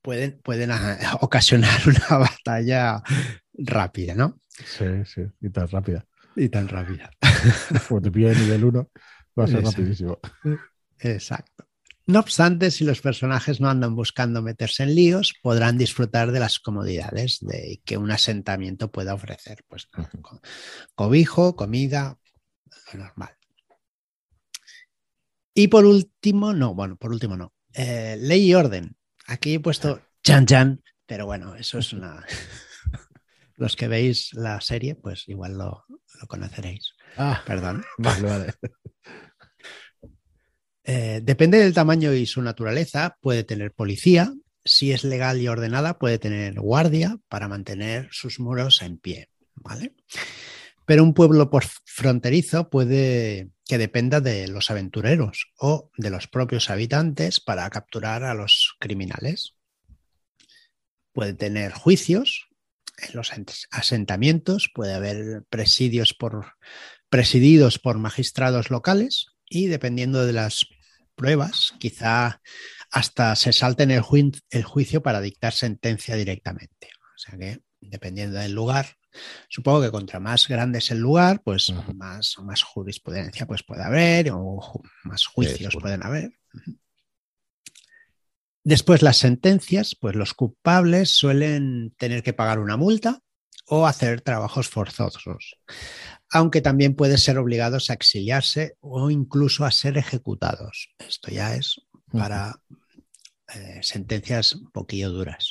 pueden, 0.00 0.40
pueden 0.42 0.70
ocasionar 1.20 1.80
una 1.86 2.18
batalla 2.46 3.02
rápida, 3.54 4.14
¿no? 4.14 4.40
Sí, 4.48 4.86
sí, 5.04 5.22
y 5.40 5.50
tan 5.50 5.68
rápida. 5.68 6.06
Y 6.36 6.48
tan 6.48 6.68
rápida. 6.68 7.10
Como 7.88 8.00
te 8.02 8.10
pide 8.10 8.34
nivel 8.34 8.64
1, 8.64 8.90
va 9.38 9.44
a 9.44 9.46
ser 9.46 9.62
rapidísimo. 9.62 10.18
Exacto. 10.98 11.66
No 12.06 12.18
obstante, 12.18 12.70
si 12.70 12.84
los 12.84 13.00
personajes 13.00 13.60
no 13.60 13.68
andan 13.68 13.94
buscando 13.94 14.42
meterse 14.42 14.82
en 14.82 14.94
líos, 14.94 15.34
podrán 15.40 15.78
disfrutar 15.78 16.32
de 16.32 16.40
las 16.40 16.58
comodidades 16.58 17.38
de 17.40 17.80
que 17.84 17.96
un 17.96 18.10
asentamiento 18.10 18.90
pueda 18.90 19.14
ofrecer. 19.14 19.64
Pues 19.68 19.88
cobijo, 20.94 21.54
comida, 21.54 22.18
lo 22.92 23.04
normal. 23.04 23.36
Y 25.54 25.68
por 25.68 25.84
último, 25.84 26.52
no, 26.52 26.74
bueno, 26.74 26.96
por 26.96 27.12
último 27.12 27.36
no. 27.36 27.52
Eh, 27.74 28.16
ley 28.18 28.50
y 28.50 28.54
orden. 28.54 28.96
Aquí 29.26 29.54
he 29.54 29.60
puesto 29.60 30.00
chan 30.22 30.46
chan, 30.46 30.82
pero 31.06 31.26
bueno, 31.26 31.54
eso 31.54 31.78
es 31.78 31.92
una. 31.92 32.24
Los 33.56 33.76
que 33.76 33.86
veis 33.86 34.32
la 34.34 34.60
serie, 34.60 34.94
pues 34.94 35.28
igual 35.28 35.58
lo, 35.58 35.84
conoceréis. 36.26 36.94
Ah, 37.16 37.42
perdón. 37.46 37.84
Vale, 37.98 38.28
vale. 38.28 38.54
Eh, 40.84 41.20
depende 41.22 41.58
del 41.58 41.74
tamaño 41.74 42.12
y 42.12 42.26
su 42.26 42.42
naturaleza, 42.42 43.16
puede 43.20 43.44
tener 43.44 43.72
policía, 43.72 44.32
si 44.64 44.92
es 44.92 45.04
legal 45.04 45.40
y 45.40 45.48
ordenada, 45.48 45.98
puede 45.98 46.18
tener 46.18 46.54
guardia 46.60 47.18
para 47.28 47.48
mantener 47.48 48.08
sus 48.12 48.40
muros 48.40 48.82
en 48.82 48.98
pie, 48.98 49.28
¿vale? 49.54 49.94
Pero 50.86 51.02
un 51.02 51.14
pueblo 51.14 51.50
fronterizo 51.84 52.68
puede 52.68 53.50
que 53.64 53.78
dependa 53.78 54.20
de 54.20 54.48
los 54.48 54.70
aventureros 54.70 55.52
o 55.58 55.90
de 55.96 56.10
los 56.10 56.28
propios 56.28 56.70
habitantes 56.70 57.40
para 57.40 57.68
capturar 57.70 58.24
a 58.24 58.34
los 58.34 58.76
criminales. 58.78 59.54
Puede 61.12 61.34
tener 61.34 61.72
juicios 61.72 62.48
en 62.98 63.16
los 63.16 63.32
asentamientos, 63.70 64.70
puede 64.74 64.94
haber 64.94 65.44
presidios 65.48 66.14
por, 66.14 66.54
presididos 67.08 67.78
por 67.78 67.98
magistrados 67.98 68.70
locales 68.70 69.26
y 69.48 69.66
dependiendo 69.66 70.26
de 70.26 70.32
las 70.32 70.66
pruebas, 71.14 71.74
quizá 71.78 72.40
hasta 72.90 73.36
se 73.36 73.52
salte 73.52 73.84
el, 73.84 74.02
el 74.50 74.64
juicio 74.64 75.02
para 75.02 75.20
dictar 75.20 75.52
sentencia 75.52 76.14
directamente. 76.14 76.90
O 77.14 77.18
sea 77.18 77.38
que, 77.38 77.60
dependiendo 77.80 78.38
del 78.38 78.52
lugar, 78.52 78.86
supongo 79.48 79.82
que 79.82 79.90
contra 79.90 80.20
más 80.20 80.48
grande 80.48 80.78
es 80.78 80.90
el 80.90 80.98
lugar, 80.98 81.42
pues 81.42 81.72
más, 81.94 82.36
más 82.42 82.62
jurisprudencia 82.62 83.46
pues, 83.46 83.62
puede 83.62 83.82
haber 83.82 84.30
o 84.32 84.82
más 85.04 85.26
juicios 85.26 85.76
pueden 85.80 86.04
haber. 86.04 86.32
Después 88.64 89.02
las 89.02 89.16
sentencias, 89.16 89.96
pues 89.98 90.14
los 90.14 90.34
culpables 90.34 91.10
suelen 91.10 91.94
tener 91.96 92.22
que 92.22 92.32
pagar 92.32 92.60
una 92.60 92.76
multa 92.76 93.20
o 93.66 93.86
hacer 93.86 94.20
trabajos 94.20 94.68
forzosos, 94.68 95.56
aunque 96.32 96.62
también 96.62 96.96
pueden 96.96 97.18
ser 97.18 97.38
obligados 97.38 97.90
a 97.90 97.92
exiliarse 97.92 98.76
o 98.80 99.10
incluso 99.10 99.66
a 99.66 99.70
ser 99.70 99.98
ejecutados. 99.98 100.88
Esto 100.98 101.30
ya 101.30 101.54
es 101.54 101.76
para 102.10 102.56
eh, 103.54 103.80
sentencias 103.82 104.54
un 104.54 104.70
poquillo 104.70 105.10
duras. 105.10 105.50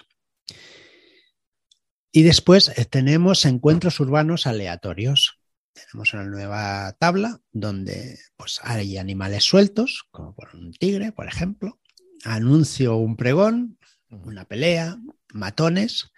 Y 2.12 2.24
después 2.24 2.70
eh, 2.76 2.86
tenemos 2.86 3.46
encuentros 3.46 4.00
urbanos 4.00 4.48
aleatorios. 4.48 5.38
Tenemos 5.74 6.14
una 6.14 6.26
nueva 6.26 6.94
tabla 7.00 7.40
donde 7.52 8.20
pues, 8.36 8.60
hay 8.64 8.98
animales 8.98 9.44
sueltos, 9.44 10.08
como 10.10 10.34
por 10.34 10.56
un 10.56 10.74
tigre, 10.74 11.12
por 11.12 11.28
ejemplo. 11.28 11.80
Anuncio 12.26 12.98
un 12.98 13.16
pregón, 13.18 13.78
una 14.10 14.46
pelea, 14.46 14.98
matones, 15.32 16.12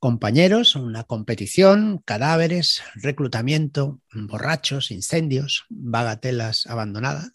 compañeros, 0.00 0.76
una 0.76 1.04
competición, 1.04 2.02
cadáveres, 2.04 2.82
reclutamiento, 2.94 4.00
borrachos, 4.12 4.90
incendios, 4.90 5.66
bagatelas 5.68 6.66
abandonadas, 6.66 7.30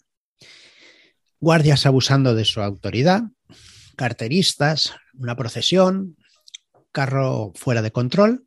guardias 1.38 1.86
abusando 1.86 2.34
de 2.34 2.44
su 2.44 2.60
autoridad, 2.60 3.22
carteristas, 3.96 4.94
una 5.14 5.36
procesión, 5.36 6.16
carro 6.90 7.52
fuera 7.54 7.82
de 7.82 7.92
control, 7.92 8.46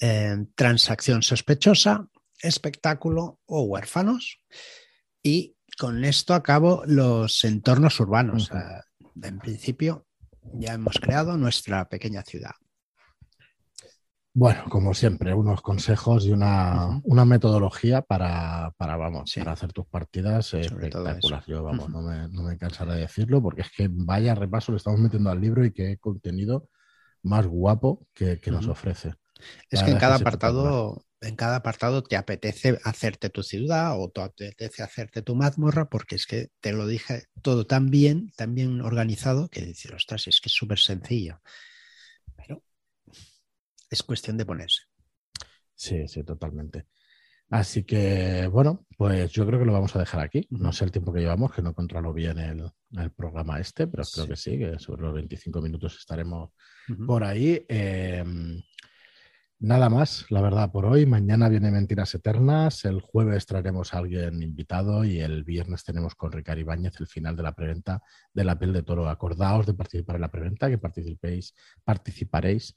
eh, 0.00 0.36
transacción 0.54 1.22
sospechosa, 1.22 2.08
espectáculo 2.42 3.40
o 3.46 3.62
huérfanos. 3.62 4.42
Y 5.22 5.56
con 5.78 6.04
esto 6.04 6.34
acabo 6.34 6.82
los 6.86 7.44
entornos 7.44 7.98
urbanos. 7.98 8.50
en 9.22 9.38
principio, 9.38 10.06
ya 10.52 10.74
hemos 10.74 10.98
creado 10.98 11.38
nuestra 11.38 11.88
pequeña 11.88 12.22
ciudad. 12.22 12.52
Bueno, 14.38 14.64
como 14.68 14.92
siempre, 14.92 15.32
unos 15.32 15.62
consejos 15.62 16.26
y 16.26 16.30
una, 16.30 17.00
metodología 17.24 18.02
para, 18.02 18.70
vamos, 18.78 19.32
para 19.34 19.52
hacer 19.52 19.72
tus 19.72 19.86
partidas 19.86 20.52
espectaculares. 20.52 21.46
Yo, 21.46 21.62
vamos, 21.62 21.88
no, 21.88 22.02
me, 22.02 22.28
no, 22.28 22.42
me, 22.42 22.58
cansaré 22.58 22.96
de 22.96 23.00
decirlo 23.00 23.40
porque 23.40 23.62
es 23.62 23.70
que 23.74 23.88
vaya 23.90 24.34
repaso 24.34 24.72
le 24.72 24.76
estamos 24.76 25.00
metiendo 25.00 25.30
al 25.30 25.40
libro 25.40 25.64
y 25.64 25.72
qué 25.72 25.96
contenido 25.96 26.68
más 27.22 27.46
guapo 27.46 28.06
que, 28.12 28.38
nos 28.48 28.68
ofrece. 28.68 29.14
Es 29.70 29.82
que 29.82 29.92
en 29.92 29.98
cada 29.98 30.16
apartado, 30.16 31.06
en 31.22 31.34
cada 31.34 31.56
apartado 31.56 32.02
te 32.02 32.18
apetece 32.18 32.78
hacerte 32.84 33.30
tu 33.30 33.42
ciudad 33.42 33.98
o 33.98 34.10
te 34.10 34.20
apetece 34.20 34.82
hacerte 34.82 35.22
tu 35.22 35.34
mazmorra, 35.34 35.88
porque 35.88 36.16
es 36.16 36.26
que 36.26 36.48
te 36.60 36.72
lo 36.72 36.86
dije 36.86 37.24
todo 37.40 37.66
tan 37.66 37.86
bien, 37.86 38.30
tan 38.36 38.54
bien 38.54 38.82
organizado, 38.82 39.48
que 39.48 39.64
decir, 39.64 39.94
ostras, 39.94 40.26
es 40.26 40.42
que 40.42 40.50
es 40.50 40.54
súper 40.54 40.78
sencillo. 40.78 41.40
Es 43.90 44.02
cuestión 44.02 44.36
de 44.36 44.46
ponerse. 44.46 44.82
Sí, 45.74 46.08
sí, 46.08 46.24
totalmente. 46.24 46.86
Así 47.50 47.84
que, 47.84 48.48
bueno, 48.48 48.86
pues 48.96 49.30
yo 49.30 49.46
creo 49.46 49.60
que 49.60 49.66
lo 49.66 49.72
vamos 49.72 49.94
a 49.94 50.00
dejar 50.00 50.20
aquí. 50.20 50.46
No 50.50 50.72
sé 50.72 50.84
el 50.84 50.90
tiempo 50.90 51.12
que 51.12 51.20
llevamos, 51.20 51.52
que 51.52 51.62
no 51.62 51.74
controlo 51.74 52.12
bien 52.12 52.38
el, 52.38 52.72
programa 53.12 53.60
este, 53.60 53.86
pero 53.86 54.02
creo 54.12 54.26
que 54.26 54.36
sí, 54.36 54.58
que 54.58 54.78
sobre 54.78 55.02
los 55.02 55.14
25 55.14 55.60
minutos 55.60 55.96
estaremos 55.96 56.50
por 57.06 57.22
ahí. 57.22 57.64
Em, 57.68 58.60
nada 59.60 59.88
más, 59.88 60.26
la 60.30 60.40
verdad, 60.40 60.72
por 60.72 60.86
hoy. 60.86 61.06
Mañana 61.06 61.48
viene 61.48 61.70
Mentiras 61.70 62.12
Eternas. 62.16 62.84
El 62.84 63.00
jueves 63.00 63.46
traeremos 63.46 63.94
a 63.94 63.98
alguien 63.98 64.42
invitado 64.42 65.04
y 65.04 65.20
el 65.20 65.44
viernes 65.44 65.84
tenemos 65.84 66.16
con 66.16 66.32
Ricardo 66.32 66.62
Ibáñez 66.62 66.98
el 66.98 67.06
final 67.06 67.36
de 67.36 67.44
la 67.44 67.54
preventa 67.54 68.02
de 68.32 68.42
la 68.42 68.58
piel 68.58 68.72
de 68.72 68.82
toro. 68.82 69.08
Acordaos 69.08 69.66
de 69.66 69.74
participar 69.74 70.16
en 70.16 70.22
la 70.22 70.32
preventa, 70.32 70.68
que 70.68 70.78
participéis, 70.78 71.54
participaréis 71.84 72.76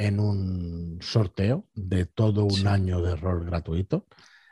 en 0.00 0.18
un 0.18 0.98
sorteo 1.02 1.68
de 1.74 2.06
todo 2.06 2.46
un 2.46 2.66
año 2.66 3.02
de 3.02 3.16
rol 3.16 3.44
gratuito. 3.44 4.06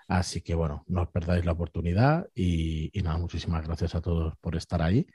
Así 0.07 0.43
que 0.43 0.55
bueno, 0.55 0.85
no 0.89 1.03
os 1.03 1.09
perdáis 1.09 1.45
la 1.47 1.53
oportunidad 1.53 2.29
y, 2.35 2.91
nada, 3.03 3.17
muchísimas 3.17 3.67
gracias 3.67 3.95
a 3.95 4.03
todos 4.03 4.35
por 4.43 4.57
estar 4.57 4.83
ahí. 4.83 5.07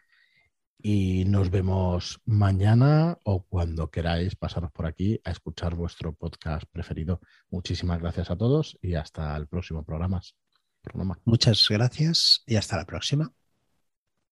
Y 0.80 1.26
nos 1.26 1.52
vemos 1.52 2.20
mañana 2.26 3.18
o 3.24 3.46
cuando 3.46 3.92
queráis 3.92 4.36
pasaros 4.36 4.72
por 4.72 4.88
aquí 4.88 5.22
a 5.24 5.32
escuchar 5.32 5.76
vuestro 5.76 6.14
podcast 6.14 6.66
preferido. 6.72 7.22
Muchísimas 7.52 8.00
gracias 8.02 8.32
a 8.32 8.36
todos 8.36 8.78
y 8.82 8.96
hasta 8.96 9.38
el 9.38 9.48
próximo 9.48 9.86
programa. 9.86 10.20
Muchas 11.26 11.68
gracias 11.70 12.44
y 12.48 12.56
hasta 12.56 12.78
la 12.78 12.86
próxima. 12.86 13.32